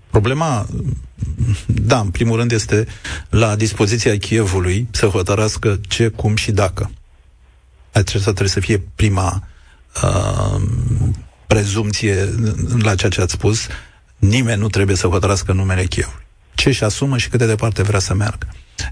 problema, 0.10 0.68
da, 1.66 2.00
în 2.00 2.10
primul 2.10 2.38
rând 2.38 2.52
este 2.52 2.88
la 3.30 3.56
dispoziția 3.56 4.18
Chievului 4.18 4.88
să 4.92 5.06
hotărască 5.06 5.80
ce, 5.88 6.08
cum 6.08 6.36
și 6.36 6.52
dacă. 6.52 6.92
Aceasta 7.92 8.30
trebuie 8.30 8.50
să 8.50 8.60
fie 8.60 8.84
prima 8.96 9.48
uh, 10.04 10.62
prezumție 11.48 12.30
la 12.78 12.96
ceea 12.96 13.12
ce 13.12 13.22
ați 13.22 13.34
spus. 13.34 13.68
Nimeni 14.18 14.60
nu 14.60 14.68
trebuie 14.68 14.96
să 14.96 15.08
hotărască 15.08 15.54
numele 15.54 15.84
Chievului 15.84 16.24
ce 16.56 16.72
și 16.72 16.84
asumă 16.84 17.18
și 17.18 17.30
cât 17.30 17.40
de 17.40 17.46
departe 17.46 17.82
vrea 17.82 18.00
să 18.00 18.14
meargă. 18.14 18.48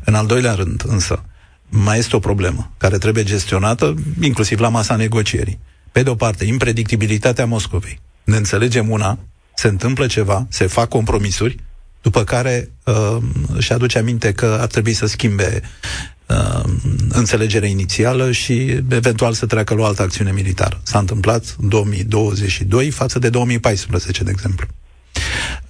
În 0.06 0.14
al 0.14 0.26
doilea 0.26 0.54
rând, 0.54 0.84
însă, 0.88 1.24
mai 1.70 1.98
este 1.98 2.16
o 2.16 2.20
problemă 2.20 2.72
care 2.78 2.98
trebuie 2.98 3.24
gestionată, 3.24 3.94
inclusiv 4.22 4.60
la 4.60 4.70
masa 4.70 4.96
negocierii. 4.96 5.60
Pe 5.92 6.04
de 6.04 6.10
o 6.10 6.16
parte, 6.16 6.46
impredictibilitatea 6.46 7.46
Moscovei. 7.46 8.00
Ne 8.24 8.36
înțelegem 8.36 8.90
una, 8.90 9.20
se 9.56 9.68
întâmplă 9.68 10.08
ceva, 10.08 10.46
se 10.50 10.68
fac 10.68 10.90
compromisuri, 10.90 11.56
după 12.02 12.24
care 12.24 12.72
uh, 12.84 13.18
își 13.54 13.74
aduce 13.74 13.98
aminte 13.98 14.32
că 14.32 14.58
ar 14.62 14.68
trebui 14.68 14.94
să 14.94 15.06
schimbe 15.06 15.62
uh, 16.28 16.64
înțelegerea 17.10 17.70
inițială 17.70 18.32
și 18.32 18.62
eventual 18.90 19.34
să 19.34 19.46
treacă 19.46 19.74
la 19.74 19.82
o 19.82 19.86
altă 19.86 20.02
acțiune 20.02 20.32
militară. 20.32 20.82
S-a 20.84 21.00
întâmplat 21.00 21.56
în 21.62 21.68
2022 21.68 22.90
față 22.90 23.20
de 23.20 23.30
2014, 23.30 24.24
de 24.24 24.32
exemplu. 24.32 24.68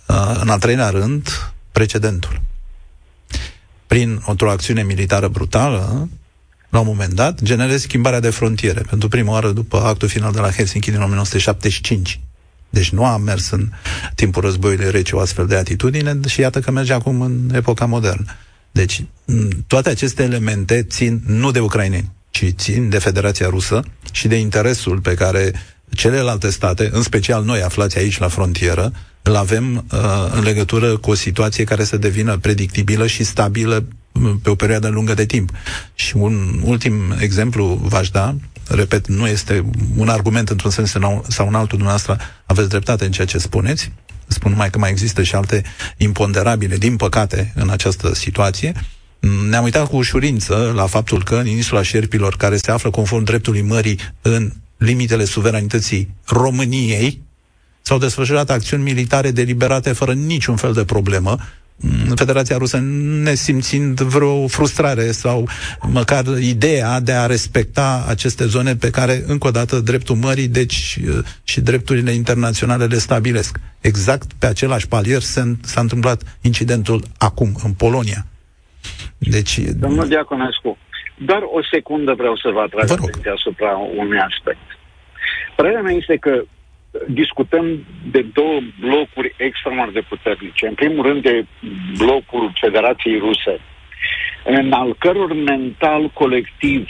Uh, 0.08 0.40
în 0.42 0.50
al 0.50 0.60
treilea 0.60 0.90
rând, 0.90 1.52
precedentul. 1.72 2.42
Prin 3.88 4.22
o 4.26 4.50
acțiune 4.50 4.84
militară 4.84 5.28
brutală, 5.28 6.10
la 6.70 6.80
un 6.80 6.86
moment 6.86 7.14
dat, 7.14 7.42
generezi 7.42 7.84
schimbarea 7.84 8.20
de 8.20 8.30
frontiere. 8.30 8.82
Pentru 8.82 9.08
prima 9.08 9.32
oară 9.32 9.52
după 9.52 9.78
actul 9.78 10.08
final 10.08 10.32
de 10.32 10.40
la 10.40 10.52
Helsinki 10.52 10.92
din 10.92 11.02
1975. 11.02 12.20
Deci 12.70 12.90
nu 12.90 13.06
a 13.06 13.18
mers 13.18 13.50
în 13.50 13.70
timpul 14.16 14.42
războiului 14.42 14.92
rece 14.92 15.16
o 15.16 15.20
astfel 15.20 15.48
de 15.48 15.56
atitudine 15.56 16.20
și 16.28 16.40
iată 16.40 16.60
că 16.60 16.72
merge 16.72 16.94
acum 16.94 17.22
în 17.22 17.50
epoca 17.54 17.86
modernă. 17.86 18.26
Deci 18.72 19.04
toate 19.68 19.90
aceste 19.90 20.24
elemente 20.24 20.84
țin 20.84 21.22
nu 21.26 21.52
de 21.52 21.60
ucraineni, 21.60 22.12
ci 22.30 22.46
țin 22.56 22.90
de 22.90 22.98
Federația 22.98 23.48
Rusă 23.50 23.84
și 24.12 24.28
de 24.28 24.36
interesul 24.36 25.00
pe 25.00 25.14
care 25.14 25.54
celelalte 25.90 26.50
state, 26.50 26.90
în 26.92 27.02
special 27.02 27.44
noi 27.44 27.62
aflați 27.62 27.98
aici 27.98 28.18
la 28.18 28.28
frontieră, 28.28 28.92
îl 29.22 29.36
avem 29.36 29.86
uh, 29.92 30.00
în 30.32 30.44
legătură 30.44 30.98
cu 30.98 31.10
o 31.10 31.14
situație 31.14 31.64
care 31.64 31.84
să 31.84 31.98
devină 31.98 32.38
predictibilă 32.38 33.08
și 33.08 33.24
stabilă 33.24 33.86
uh, 34.12 34.32
pe 34.44 34.50
o 34.50 34.56
perioadă 34.56 34.88
lungă 34.88 35.14
de 35.14 35.26
timp. 35.26 35.50
Și 35.94 36.16
un 36.18 36.62
ultim 36.64 36.94
exemplu 37.20 37.80
v-aș 37.84 38.10
da, 38.10 38.36
repet, 38.68 39.08
nu 39.08 39.28
este 39.28 39.66
un 39.96 40.10
argument 40.10 40.50
într-un 40.50 40.72
sens 40.72 40.90
sau 41.28 41.48
un 41.48 41.56
altul, 41.56 41.78
dumneavoastră 41.78 42.18
aveți 42.46 42.70
dreptate 42.70 43.06
în 43.06 43.12
ceea 43.12 43.28
ce 43.28 43.38
spuneți, 43.38 43.92
spun 44.28 44.52
numai 44.52 44.70
că 44.70 44.78
mai 44.78 44.90
există 44.90 45.24
și 45.24 45.36
alte 45.36 45.64
imponderabile, 45.98 46.78
din 46.78 46.96
păcate, 46.96 47.54
în 47.56 47.70
această 47.70 48.14
situație, 48.14 48.74
ne-am 49.50 49.64
uitat 49.64 49.88
cu 49.88 49.96
ușurință 49.96 50.72
la 50.76 50.86
faptul 50.86 51.24
că 51.24 51.36
în 51.36 51.48
insula 51.48 51.82
Șerpilor, 51.82 52.36
care 52.36 52.58
se 52.58 52.72
află 52.72 52.90
conform 52.90 53.24
dreptului 53.24 53.62
mării 53.62 54.00
în 54.22 54.52
limitele 54.78 55.26
suveranității 55.26 56.16
României, 56.26 57.22
s-au 57.82 57.98
desfășurat 57.98 58.50
acțiuni 58.50 58.84
militare 58.84 59.32
deliberate 59.32 59.94
fără 59.94 60.14
niciun 60.14 60.56
fel 60.56 60.74
de 60.74 60.84
problemă, 60.84 61.38
Federația 62.16 62.58
Rusă 62.58 62.80
nesimțind 63.24 64.02
vreo 64.02 64.48
frustrare 64.48 65.12
sau 65.12 65.48
măcar 65.82 66.24
ideea 66.42 67.00
de 67.00 67.12
a 67.12 67.26
respecta 67.26 68.06
aceste 68.08 68.46
zone 68.46 68.76
pe 68.76 68.90
care, 68.90 69.24
încă 69.28 69.48
o 69.48 69.52
dată, 69.52 69.80
dreptul 69.80 70.16
mării, 70.16 70.48
deci 70.48 71.00
și 71.44 71.62
drepturile 71.62 72.12
internaționale 72.12 72.86
le 72.86 72.98
stabilesc. 72.98 73.60
Exact 73.80 74.34
pe 74.40 74.46
același 74.46 74.88
palier 74.88 75.22
s-a 75.62 75.82
întâmplat 75.82 76.38
incidentul 76.42 77.04
acum, 77.18 77.56
în 77.64 77.74
Polonia. 77.74 78.26
Deci... 79.18 79.60
Domnul 79.60 80.08
Diaconescu, 80.08 80.78
doar 81.18 81.42
o 81.42 81.60
secundă 81.72 82.14
vreau 82.14 82.36
să 82.36 82.50
vă 82.54 82.60
atrag 82.60 82.92
atenția 82.92 83.34
asupra 83.34 83.72
unui 83.98 84.20
aspect. 84.20 84.68
Părerea 85.56 85.82
mea 85.82 85.94
este 85.94 86.18
că 86.18 86.44
discutăm 87.08 87.86
de 88.12 88.26
două 88.34 88.60
blocuri 88.80 89.34
extraordinar 89.38 89.90
de 89.94 90.02
puternice. 90.10 90.68
În 90.68 90.74
primul 90.74 91.06
rând 91.06 91.22
de 91.22 91.46
blocul 91.98 92.52
Federației 92.60 93.18
Ruse, 93.18 93.60
în 94.46 94.72
al 94.72 94.96
căror 95.00 95.34
mental 95.34 96.10
colectiv 96.14 96.86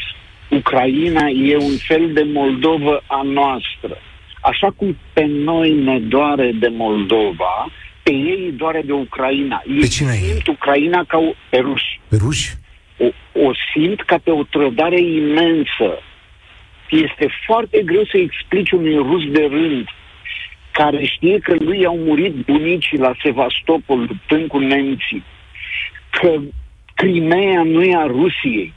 Ucraina 0.50 1.28
e 1.28 1.56
un 1.56 1.78
fel 1.78 2.14
de 2.14 2.24
Moldovă 2.34 3.04
a 3.08 3.22
noastră. 3.22 3.98
Așa 4.42 4.68
cum 4.76 4.98
pe 5.14 5.26
noi 5.26 5.74
ne 5.74 6.00
doare 6.00 6.52
de 6.60 6.68
Moldova, 6.68 7.72
pe 8.04 8.12
ei 8.12 8.54
doare 8.58 8.82
de 8.86 8.92
Ucraina. 8.92 9.64
Pe 9.80 9.88
cine 9.88 10.12
simt 10.12 10.48
Ucraina 10.48 11.04
ca 11.08 11.18
o, 11.18 11.34
pe 11.50 11.58
ruși. 11.58 12.00
Pe 12.08 12.16
ruși? 12.20 12.54
O, 12.98 13.06
o 13.40 13.52
simt 13.74 14.02
ca 14.02 14.18
pe 14.24 14.32
o 14.32 14.44
trădare 14.44 15.02
imensă 15.02 16.00
este 16.92 17.28
foarte 17.46 17.82
greu 17.86 18.06
să 18.06 18.18
explici 18.18 18.72
unui 18.72 18.96
rus 18.96 19.32
de 19.32 19.48
rând 19.50 19.88
care 20.72 21.06
știe 21.06 21.40
că 21.40 21.56
lui 21.60 21.86
au 21.86 21.98
murit 21.98 22.34
bunicii 22.34 22.98
la 22.98 23.14
Sevastopol 23.24 24.00
luptând 24.00 24.48
cu 24.48 24.58
nemții, 24.58 25.24
că 26.10 26.40
Crimea 26.94 27.64
nu 27.64 27.84
e 27.84 27.96
a 27.96 28.06
Rusiei. 28.06 28.74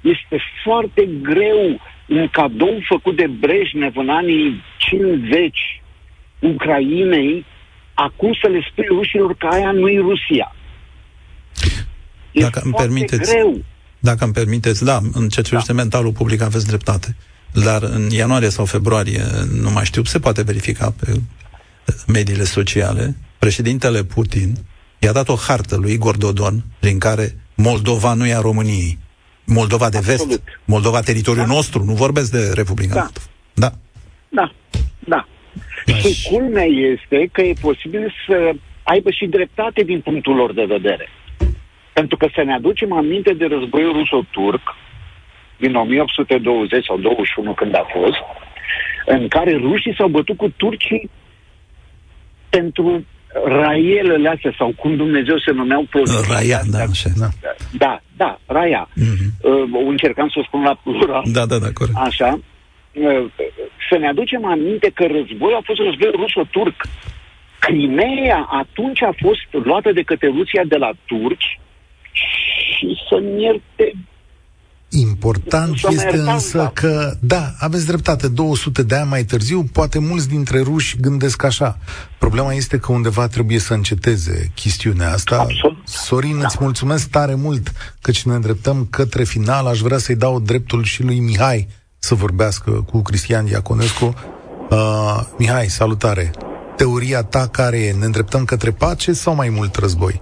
Este 0.00 0.38
foarte 0.64 1.08
greu 1.22 1.80
un 2.08 2.28
cadou 2.28 2.78
făcut 2.88 3.16
de 3.16 3.26
Brejnev 3.26 3.96
în 3.96 4.08
anii 4.08 4.62
50 4.76 5.80
Ucrainei, 6.38 7.44
acum 7.94 8.32
să 8.42 8.48
le 8.48 8.66
spui 8.70 8.86
rușilor 8.88 9.34
că 9.34 9.46
aia 9.46 9.70
nu 9.70 9.88
e 9.88 9.98
Rusia. 9.98 10.54
E 12.32 12.40
Dacă 12.40 12.60
îmi 12.64 12.74
permiteți, 12.74 13.32
greu. 13.32 13.64
Dacă 14.00 14.24
îmi 14.24 14.32
permiteți, 14.32 14.84
da, 14.84 15.00
în 15.12 15.28
ceea 15.28 15.44
ce 15.44 15.58
da. 15.66 15.72
mentalul 15.72 16.12
public 16.12 16.40
aveți 16.40 16.66
dreptate. 16.66 17.16
Dar 17.52 17.82
în 17.82 18.10
ianuarie 18.10 18.48
sau 18.48 18.64
februarie, 18.64 19.22
nu 19.60 19.70
mai 19.70 19.84
știu, 19.84 20.04
se 20.04 20.18
poate 20.18 20.42
verifica 20.42 20.94
pe 21.00 21.20
mediile 22.06 22.44
sociale, 22.44 23.16
președintele 23.38 24.04
Putin 24.04 24.56
i-a 24.98 25.12
dat 25.12 25.28
o 25.28 25.34
hartă 25.34 25.76
lui 25.76 25.92
Igor 25.92 26.16
Dodon 26.16 26.64
prin 26.78 26.98
care 26.98 27.36
Moldova 27.54 28.14
nu 28.14 28.26
e 28.26 28.34
a 28.34 28.40
României. 28.40 28.98
Moldova 29.44 29.88
de 29.88 29.96
Absolut. 29.96 30.28
vest, 30.28 30.42
Moldova 30.64 31.00
teritoriul 31.00 31.46
da. 31.46 31.52
nostru, 31.52 31.84
nu 31.84 31.92
vorbesc 31.92 32.30
de 32.30 32.52
Republica 32.54 32.94
da. 32.94 33.00
Moldova. 33.00 33.26
Da. 33.54 33.72
Da, 34.28 34.52
da. 34.98 35.26
Și 35.94 36.28
culmea 36.28 36.64
este 36.64 37.28
că 37.32 37.40
e 37.40 37.52
posibil 37.60 38.12
să 38.26 38.52
aibă 38.82 39.10
și 39.10 39.26
dreptate 39.26 39.82
din 39.82 40.00
punctul 40.00 40.34
lor 40.34 40.54
de 40.54 40.64
vedere. 40.64 41.08
Pentru 41.92 42.16
că 42.16 42.26
să 42.34 42.42
ne 42.42 42.54
aducem 42.54 42.92
aminte 42.92 43.32
de 43.32 43.46
războiul 43.46 43.92
ruso-turc 43.92 44.76
din 45.56 45.74
1820 45.74 46.84
sau 46.84 46.98
21 46.98 47.52
când 47.52 47.74
a 47.74 47.86
fost, 47.92 48.18
în 49.06 49.28
care 49.28 49.56
rușii 49.56 49.94
s-au 49.96 50.08
bătut 50.08 50.36
cu 50.36 50.48
turcii 50.56 51.10
pentru 52.48 53.04
raielele 53.44 54.28
astea, 54.28 54.54
sau 54.58 54.72
cum 54.76 54.96
Dumnezeu 54.96 55.38
se 55.38 55.50
numeau 55.50 55.86
provinciile. 55.90 56.34
Raia, 56.34 56.60
da, 56.70 56.78
așa, 56.78 57.10
da. 57.16 57.28
Da, 57.72 58.00
da, 58.16 58.38
raia. 58.46 58.88
Mm-hmm. 58.88 59.28
Uh, 59.40 59.86
încercam 59.88 60.28
să 60.28 60.38
o 60.38 60.42
spun 60.42 60.62
la 60.62 60.80
plural. 60.82 61.22
Da, 61.32 61.46
da, 61.46 61.58
da, 61.58 61.68
corect. 61.72 61.96
Așa. 61.96 62.40
Uh, 62.92 63.24
să 63.90 63.98
ne 63.98 64.08
aducem 64.08 64.44
aminte 64.44 64.90
că 64.94 65.06
războiul 65.06 65.56
a 65.56 65.62
fost 65.64 65.80
război 65.80 66.10
ruso-turc. 66.14 66.86
Crimea 67.58 68.46
atunci 68.50 69.02
a 69.02 69.12
fost 69.18 69.64
luată 69.64 69.92
de 69.92 70.02
către 70.02 70.28
Rusia 70.28 70.62
de 70.64 70.76
la 70.76 70.90
turci 71.06 71.60
și 72.12 72.96
să-mi 73.08 73.42
ierte 73.42 73.94
Important 74.92 75.74
este 75.90 76.16
însă 76.16 76.56
da. 76.56 76.68
că, 76.68 77.14
da, 77.20 77.52
aveți 77.58 77.86
dreptate, 77.86 78.28
200 78.28 78.82
de 78.82 78.94
ani 78.94 79.08
mai 79.08 79.24
târziu, 79.24 79.64
poate 79.72 79.98
mulți 79.98 80.28
dintre 80.28 80.60
ruși 80.60 80.96
gândesc 81.00 81.42
așa. 81.42 81.78
Problema 82.18 82.52
este 82.52 82.78
că 82.78 82.92
undeva 82.92 83.26
trebuie 83.26 83.58
să 83.58 83.74
înceteze 83.74 84.50
chestiunea 84.54 85.12
asta. 85.12 85.38
Absolut. 85.38 85.76
Sorin, 85.84 86.38
da. 86.38 86.44
îți 86.44 86.56
mulțumesc 86.60 87.10
tare 87.10 87.34
mult 87.34 87.72
că 88.00 88.12
ne 88.24 88.34
îndreptăm 88.34 88.86
către 88.90 89.24
final. 89.24 89.66
Aș 89.66 89.80
vrea 89.80 89.98
să-i 89.98 90.16
dau 90.16 90.40
dreptul 90.40 90.84
și 90.84 91.02
lui 91.02 91.18
Mihai 91.18 91.68
să 91.98 92.14
vorbească 92.14 92.70
cu 92.70 93.02
Cristian 93.02 93.44
Diaconescu. 93.44 94.14
Uh, 94.70 95.20
Mihai, 95.38 95.66
salutare! 95.66 96.30
Teoria 96.76 97.22
ta 97.22 97.48
care 97.48 97.78
e? 97.78 97.92
Ne 97.92 98.04
îndreptăm 98.04 98.44
către 98.44 98.70
pace 98.70 99.12
sau 99.12 99.34
mai 99.34 99.48
mult 99.48 99.76
război? 99.76 100.20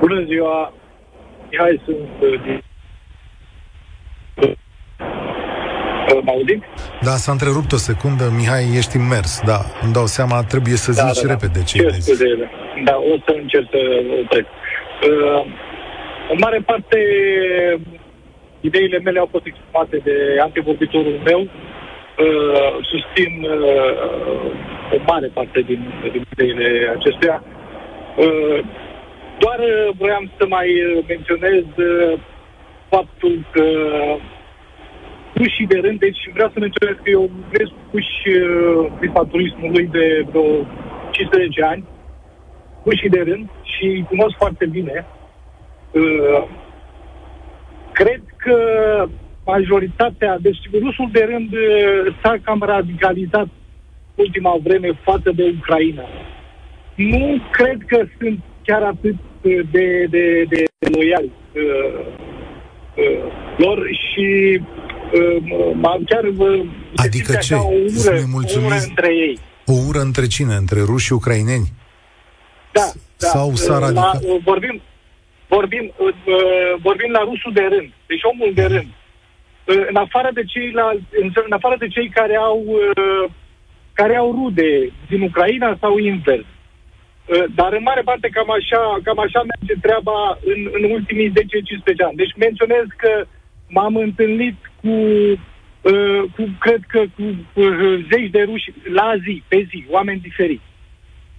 Bună 0.00 0.24
ziua! 0.24 0.72
Mihai, 1.50 1.80
sunt 1.84 2.08
uh, 2.20 2.40
din... 2.44 2.62
Uh, 4.42 6.22
mă 6.22 6.30
audi? 6.30 6.58
Da, 7.00 7.10
s-a 7.10 7.32
întrerupt 7.32 7.72
o 7.72 7.76
secundă. 7.76 8.24
Mihai, 8.36 8.64
ești 8.76 8.96
mers. 8.98 9.40
Da, 9.44 9.58
îmi 9.82 9.92
dau 9.92 10.06
seama, 10.06 10.42
trebuie 10.42 10.76
să 10.86 10.90
da, 10.92 11.02
zici 11.06 11.22
da, 11.22 11.26
da. 11.26 11.32
repede 11.32 11.64
ce 11.64 11.76
e 11.76 11.90
scuze, 11.90 12.50
Da, 12.84 12.96
o 13.12 13.14
să 13.24 13.30
încerc 13.40 13.66
să 13.70 13.80
opresc. 14.22 14.48
Uh, 15.10 15.42
în 16.32 16.38
mare 16.40 16.60
parte, 16.66 16.98
ideile 18.60 18.98
mele 18.98 19.18
au 19.18 19.28
fost 19.30 19.46
exprimate 19.46 19.96
de 20.04 20.16
antevorbitorul 20.40 21.20
meu. 21.24 21.40
Uh, 21.40 22.70
susțin 22.90 23.32
uh, 23.42 24.94
o 24.94 24.96
mare 25.06 25.26
parte 25.26 25.60
din, 25.60 25.92
din 26.12 26.26
ideile 26.32 26.94
acestuia. 26.96 27.42
Uh, 28.16 28.58
doar 29.42 29.58
uh, 29.58 29.88
vreau 29.98 30.22
să 30.38 30.44
mai 30.56 30.68
uh, 30.84 31.04
menționez 31.08 31.64
uh, 31.76 32.20
faptul 32.88 33.34
că 33.52 33.66
puși 35.34 35.62
de 35.68 35.78
rând, 35.84 35.98
deci 35.98 36.20
vreau 36.32 36.50
să 36.54 36.58
menționez 36.58 36.96
că 37.02 37.10
eu 37.10 37.30
vezi 37.52 37.72
puși 37.90 38.20
prin 38.98 39.12
turismului 39.30 39.86
de 39.86 40.26
vreo 40.28 40.46
15 41.10 41.64
ani, 41.64 41.84
puși 42.82 43.08
de 43.08 43.20
rând 43.20 43.48
și 43.62 43.84
îi 43.84 44.06
cunosc 44.08 44.36
foarte 44.36 44.66
bine. 44.66 45.06
Cred 47.92 48.22
că 48.36 48.56
majoritatea, 49.44 50.38
deci 50.40 50.58
rusul 50.72 51.08
de 51.12 51.24
rând 51.30 51.50
s-a 52.22 52.34
cam 52.42 52.62
radicalizat 52.62 53.48
ultima 54.14 54.56
vreme 54.62 54.90
față 55.02 55.30
de 55.34 55.54
Ucraina. 55.58 56.04
Nu 56.94 57.40
cred 57.50 57.78
că 57.86 58.04
sunt 58.18 58.38
chiar 58.64 58.82
atât 58.82 59.14
de, 59.42 60.06
de, 60.10 60.44
de 60.48 60.64
loiali 60.94 61.32
uh, 61.54 62.06
uh, 62.96 63.32
lor 63.56 63.88
și 63.92 64.60
uh, 65.12 66.00
chiar 66.06 66.24
uh, 66.24 66.66
Adică 66.96 67.36
ce? 67.36 67.54
O 67.54 67.58
ură, 67.58 68.18
o 68.34 68.60
ură 68.64 68.74
între 68.88 69.14
ei. 69.14 69.38
O 69.66 69.72
ură 69.88 70.00
între 70.00 70.26
cine? 70.26 70.54
Între 70.54 70.80
ruși 70.80 71.06
și 71.06 71.12
ucraineni? 71.12 71.68
Da, 72.72 72.90
da. 73.16 73.26
Sau 73.26 73.54
s-a 73.54 73.78
radicat? 73.78 74.22
La, 74.22 74.36
vorbim, 74.44 74.80
vorbim, 75.48 75.92
vorbim 76.82 77.10
la 77.10 77.20
rusul 77.20 77.52
de 77.52 77.66
rând, 77.70 77.92
deci 78.06 78.22
omul 78.22 78.52
de 78.54 78.62
rând. 78.62 78.88
În 79.88 79.96
afară 79.96 80.30
de 80.34 80.44
cei, 80.44 80.70
la, 80.70 80.90
în 81.46 81.52
afară 81.52 81.76
de 81.78 81.88
cei 81.88 82.08
care 82.08 82.36
au 82.36 82.64
care 83.92 84.16
au 84.16 84.32
rude 84.32 84.92
din 85.08 85.20
Ucraina 85.20 85.76
sau 85.80 85.98
invers. 85.98 86.44
Dar 87.54 87.72
în 87.72 87.82
mare 87.82 88.02
parte 88.04 88.28
cam 88.28 88.50
așa, 88.50 88.82
cam 89.06 89.18
așa 89.18 89.40
merge 89.52 89.74
treaba 89.86 90.18
în, 90.52 90.60
în 90.76 90.90
ultimii 90.90 91.30
10-15 91.30 91.32
ani. 92.06 92.20
Deci 92.22 92.34
menționez 92.36 92.86
că 92.96 93.12
m-am 93.68 93.94
întâlnit 93.96 94.58
cu, 94.80 94.94
cu 96.34 96.42
cred 96.64 96.82
că 96.88 97.00
cu 97.16 97.24
zeci 98.10 98.30
de 98.30 98.42
ruși 98.42 98.72
la 98.92 99.08
zi, 99.24 99.42
pe 99.48 99.66
zi, 99.70 99.86
oameni 99.90 100.20
diferiți. 100.20 100.70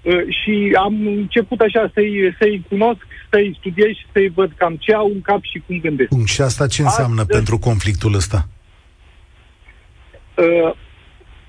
Uh, 0.02 0.22
și 0.44 0.76
am 0.78 1.08
început 1.08 1.60
așa 1.60 1.92
să-i, 1.94 2.36
să-i 2.40 2.66
cunosc, 2.70 3.00
să-i 3.30 3.56
studiez 3.60 3.90
și 3.90 4.06
să-i 4.12 4.30
văd 4.30 4.52
cam 4.56 4.76
ce 4.76 4.94
au 4.94 5.12
în 5.14 5.22
cap 5.22 5.40
și 5.42 5.64
cum 5.66 5.80
gândesc. 5.80 6.10
Bun, 6.10 6.26
și 6.26 6.42
asta 6.42 6.68
ce 6.68 6.82
înseamnă 6.82 7.22
Astăzi, 7.22 7.38
pentru 7.38 7.58
conflictul 7.58 8.14
ăsta? 8.14 8.48
Uh, 10.36 10.74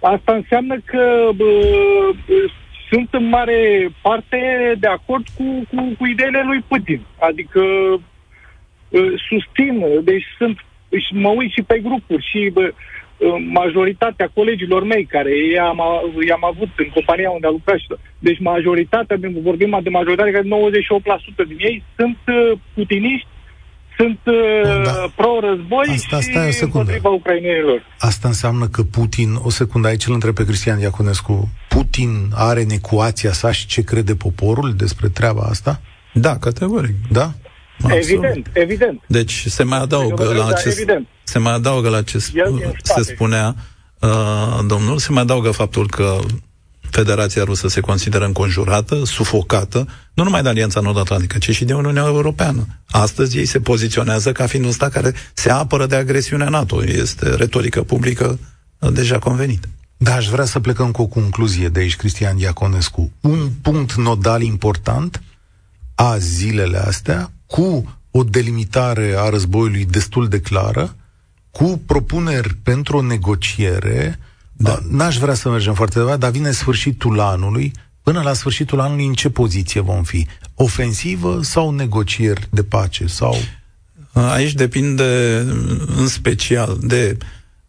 asta 0.01 0.33
înseamnă 0.33 0.77
că 0.85 1.31
uh, 1.39 2.53
sunt 2.93 3.09
în 3.11 3.29
mare 3.29 3.89
parte 4.03 4.39
de 4.79 4.87
acord 4.87 5.25
cu, 5.37 5.45
cu, 5.71 5.95
cu 5.99 6.07
ideile 6.07 6.43
lui 6.45 6.61
Putin. 6.69 7.01
Adică 7.19 7.61
uh, 8.89 9.13
susțin, 9.29 9.85
deci 10.05 10.25
sunt, 10.39 10.57
și 11.05 11.15
mă 11.15 11.29
uit 11.29 11.51
și 11.53 11.63
pe 11.63 11.79
grupuri 11.79 12.29
și 12.31 12.53
uh, 12.55 12.69
majoritatea 13.61 14.31
colegilor 14.35 14.83
mei 14.85 15.05
care 15.05 15.33
i-am, 15.47 15.81
i-am 16.29 16.45
avut 16.45 16.69
în 16.77 16.89
compania 16.95 17.31
unde 17.31 17.47
am 17.47 17.53
lucrat. 17.53 17.79
Deci 18.19 18.41
majoritatea, 18.41 19.17
vorbim 19.43 19.81
de 19.83 19.91
majoritate, 19.91 20.31
care 20.31 20.49
98% 21.45 21.49
din 21.49 21.59
ei 21.59 21.83
sunt 21.97 22.19
uh, 22.27 22.59
putiniști, 22.75 23.29
sunt 24.03 24.21
uh, 24.25 24.83
da. 24.85 25.13
pro-război 25.17 25.87
Asta, 25.89 26.21
și 26.21 26.23
stai 26.23 26.49
o 26.49 26.51
secundă. 26.51 26.79
împotriva 26.79 27.09
ucrainenilor. 27.09 27.83
Asta 27.99 28.29
înseamnă 28.29 28.67
că 28.69 28.83
Putin, 28.83 29.35
o 29.43 29.51
secundă, 29.51 29.89
aici 29.89 30.07
îl 30.07 30.13
întreb 30.13 30.35
pe 30.35 30.45
Cristian 30.45 30.81
Iaconescu, 30.81 31.49
Putin 31.69 32.31
are 32.35 32.63
în 32.63 32.71
ecuația 32.71 33.33
sa 33.33 33.53
și 33.53 33.67
ce 33.67 33.83
crede 33.83 34.15
poporul 34.15 34.75
despre 34.75 35.09
treaba 35.09 35.43
asta? 35.43 35.81
Da, 36.15 36.37
categoric. 36.39 36.95
Da? 37.11 37.33
Absolut. 37.83 38.03
Evident, 38.03 38.51
evident. 38.53 39.03
Deci 39.07 39.47
se 39.47 39.63
mai 39.63 39.79
adaugă 39.79 40.33
la 40.33 40.47
acest, 40.47 40.79
evident. 40.79 41.07
se 41.23 41.39
mai 41.39 41.53
adaugă 41.53 41.89
la 41.89 42.03
ce 42.03 42.19
se 42.83 43.03
spunea 43.03 43.55
uh, 44.01 44.59
domnul, 44.67 44.99
se 44.99 45.13
mai 45.13 45.23
adaugă 45.23 45.51
faptul 45.51 45.89
că 45.89 46.19
Federația 46.93 47.45
Rusă 47.45 47.69
se 47.69 47.81
consideră 47.81 48.25
înconjurată, 48.25 49.05
sufocată, 49.05 49.89
nu 50.15 50.23
numai 50.25 50.43
de 50.43 50.49
Alianța 50.49 50.81
Nord-Atlantică, 50.81 51.39
ci 51.39 51.51
și 51.51 51.65
de 51.65 51.75
Uniunea 51.75 52.05
Europeană. 52.05 52.67
Astăzi 52.89 53.39
ei 53.39 53.47
se 53.47 53.61
poziționează 53.61 54.33
ca 54.33 54.47
fiind 54.47 54.65
un 54.65 54.73
stat 54.73 54.93
care 54.93 55.15
se 55.35 55.51
apără 55.51 55.87
de 55.87 55.97
agresiunea 55.97 56.49
NATO. 56.49 56.85
Este 56.85 57.35
retorică 57.35 57.83
publică 57.83 58.39
deja 58.93 59.19
convenită. 59.19 59.69
Da, 59.97 60.15
aș 60.15 60.29
vrea 60.29 60.45
să 60.45 60.61
plecăm 60.61 60.91
cu 60.91 61.03
o 61.03 61.07
concluzie 61.07 61.69
de 61.69 61.81
aici, 61.81 61.97
Cristian 61.97 62.37
Diaconescu. 62.37 63.13
Un 63.21 63.49
punct 63.63 63.95
nodal 63.95 64.43
important 64.43 65.23
a 65.95 66.19
zilele 66.19 66.79
astea, 66.79 67.33
cu 67.47 67.97
o 68.11 68.23
delimitare 68.23 69.15
a 69.19 69.29
războiului 69.29 69.85
destul 69.85 70.29
de 70.29 70.41
clară, 70.41 70.97
cu 71.51 71.83
propuneri 71.87 72.55
pentru 72.63 72.97
o 72.97 73.03
negociere. 73.03 74.19
Da. 74.63 74.79
N-aș 74.89 75.19
vrea 75.19 75.35
să 75.35 75.49
mergem 75.49 75.75
foarte 75.75 75.99
departe, 75.99 76.21
dar 76.21 76.31
vine 76.31 76.51
sfârșitul 76.51 77.21
anului. 77.21 77.73
Până 78.03 78.21
la 78.23 78.33
sfârșitul 78.33 78.81
anului, 78.81 79.07
în 79.07 79.13
ce 79.13 79.31
poziție 79.31 79.81
vom 79.81 80.03
fi? 80.03 80.27
Ofensivă 80.55 81.39
sau 81.43 81.71
negocieri 81.71 82.49
de 82.51 82.63
pace? 82.63 83.07
Sau... 83.07 83.37
Aici 84.13 84.53
depinde 84.53 85.39
în 85.97 86.07
special 86.07 86.79
de 86.83 87.17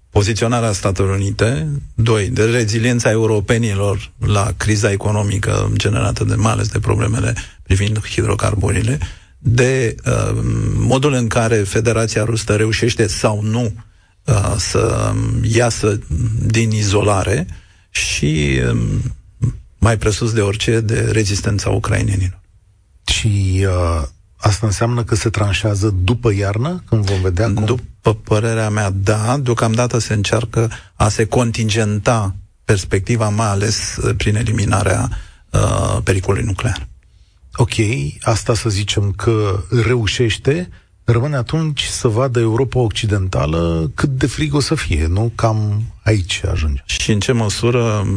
poziționarea 0.09 0.71
Statelor 0.71 1.15
Unite, 1.15 1.67
doi, 1.95 2.29
de 2.29 2.43
reziliența 2.43 3.09
europenilor 3.09 4.11
la 4.19 4.51
criza 4.57 4.91
economică 4.91 5.71
generată 5.75 6.23
de 6.23 6.35
mai 6.35 6.51
ales 6.51 6.67
de 6.67 6.79
problemele 6.79 7.33
privind 7.63 8.05
hidrocarburile, 8.05 8.99
de 9.37 9.95
uh, 10.05 10.39
modul 10.75 11.13
în 11.13 11.27
care 11.27 11.55
Federația 11.55 12.23
Rusă 12.23 12.55
reușește 12.55 13.07
sau 13.07 13.41
nu 13.41 13.73
uh, 14.25 14.55
să 14.57 15.13
iasă 15.41 15.99
din 16.45 16.71
izolare 16.71 17.47
și 17.89 18.59
uh, 18.71 18.79
mai 19.77 19.97
presus 19.97 20.33
de 20.33 20.41
orice 20.41 20.79
de 20.79 20.99
rezistența 21.11 21.69
ucrainenilor. 21.69 22.41
Și 23.05 23.65
uh, 23.67 24.07
asta 24.35 24.65
înseamnă 24.65 25.03
că 25.03 25.15
se 25.15 25.29
tranșează 25.29 25.95
după 26.03 26.33
iarnă, 26.33 26.83
când 26.89 27.05
vom 27.05 27.21
vedea 27.21 27.53
cum... 27.53 27.65
După 27.65 28.13
părerea 28.13 28.69
mea, 28.69 28.89
da. 28.89 29.37
Deocamdată 29.37 29.97
se 29.97 30.13
încearcă 30.13 30.69
a 30.93 31.09
se 31.09 31.25
contingenta 31.25 32.35
perspectiva, 32.65 33.29
mai 33.29 33.47
ales 33.47 33.95
uh, 33.95 34.15
prin 34.17 34.35
eliminarea 34.35 35.09
uh, 35.49 35.97
pericolului 36.03 36.45
nuclear 36.45 36.87
ok, 37.55 37.73
asta 38.21 38.53
să 38.53 38.69
zicem 38.69 39.11
că 39.11 39.63
reușește, 39.69 40.69
rămâne 41.03 41.35
atunci 41.35 41.83
să 41.83 42.07
vadă 42.07 42.39
Europa 42.39 42.79
Occidentală 42.79 43.91
cât 43.93 44.09
de 44.09 44.27
frig 44.27 44.53
o 44.53 44.59
să 44.59 44.75
fie, 44.75 45.07
nu? 45.07 45.31
Cam 45.35 45.83
aici 46.03 46.41
ajunge. 46.51 46.81
Și 46.85 47.11
în 47.11 47.19
ce 47.19 47.31
măsură 47.31 48.07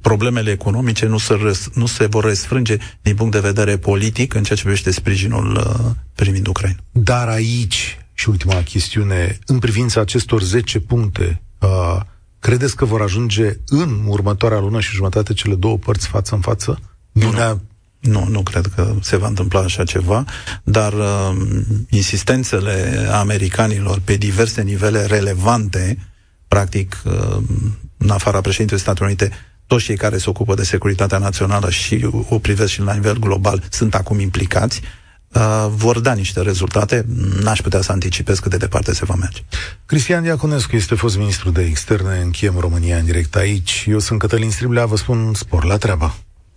problemele 0.00 0.50
economice 0.50 1.06
nu 1.06 1.18
se, 1.18 1.34
răs, 1.34 1.68
nu 1.74 1.86
se 1.86 2.06
vor 2.06 2.24
răsfrânge 2.24 2.76
din 3.02 3.14
punct 3.14 3.32
de 3.32 3.40
vedere 3.40 3.76
politic 3.76 4.34
în 4.34 4.42
ceea 4.42 4.56
ce 4.56 4.64
privește 4.64 4.90
sprijinul 4.90 5.56
uh, 5.56 5.90
privind 6.14 6.46
Ucraina. 6.46 6.78
Dar 6.90 7.28
aici, 7.28 7.98
și 8.14 8.28
ultima 8.28 8.62
chestiune, 8.62 9.38
în 9.46 9.58
privința 9.58 10.00
acestor 10.00 10.42
10 10.42 10.80
puncte, 10.80 11.42
uh, 11.58 12.00
credeți 12.38 12.76
că 12.76 12.84
vor 12.84 13.02
ajunge 13.02 13.56
în 13.66 14.00
următoarea 14.06 14.58
lună 14.58 14.80
și 14.80 14.94
jumătate 14.94 15.32
cele 15.32 15.54
două 15.54 15.78
părți 15.78 16.06
față 16.08 16.34
în 16.34 16.40
față? 16.40 16.78
Nu, 17.12 17.30
nu. 17.30 17.60
Nu, 18.00 18.26
nu 18.28 18.42
cred 18.42 18.66
că 18.74 18.94
se 19.00 19.16
va 19.16 19.26
întâmpla 19.26 19.60
așa 19.60 19.84
ceva, 19.84 20.24
dar 20.64 20.92
uh, 20.92 21.36
insistențele 21.88 23.08
americanilor 23.12 24.00
pe 24.04 24.16
diverse 24.16 24.62
nivele 24.62 25.04
relevante, 25.04 25.98
practic, 26.48 27.02
uh, 27.04 27.36
în 27.96 28.10
afara 28.10 28.40
președintelui 28.40 28.82
Statelor 28.82 29.08
Unite, 29.08 29.30
toți 29.66 29.84
cei 29.84 29.96
care 29.96 30.18
se 30.18 30.30
ocupă 30.30 30.54
de 30.54 30.62
securitatea 30.62 31.18
națională 31.18 31.70
și 31.70 32.08
o 32.28 32.38
privesc 32.38 32.72
și 32.72 32.80
la 32.80 32.94
nivel 32.94 33.18
global 33.18 33.62
sunt 33.70 33.94
acum 33.94 34.20
implicați, 34.20 34.80
uh, 35.28 35.66
vor 35.68 36.00
da 36.00 36.12
niște 36.12 36.40
rezultate. 36.40 37.04
N-aș 37.42 37.60
putea 37.60 37.80
să 37.80 37.92
anticipez 37.92 38.38
cât 38.38 38.50
de 38.50 38.56
departe 38.56 38.94
se 38.94 39.04
va 39.04 39.14
merge. 39.14 39.40
Cristian 39.86 40.22
Diaconescu 40.22 40.76
este 40.76 40.94
fost 40.94 41.16
ministru 41.16 41.50
de 41.50 41.62
externe, 41.62 42.20
încheiem 42.20 42.58
România 42.58 42.96
în 42.96 43.04
direct 43.04 43.36
aici. 43.36 43.84
Eu 43.88 43.98
sunt 43.98 44.18
Cătălin 44.18 44.50
Striblea, 44.50 44.86
vă 44.86 44.96
spun 44.96 45.34
spor 45.34 45.64
la 45.64 45.76
treabă. 45.76 46.14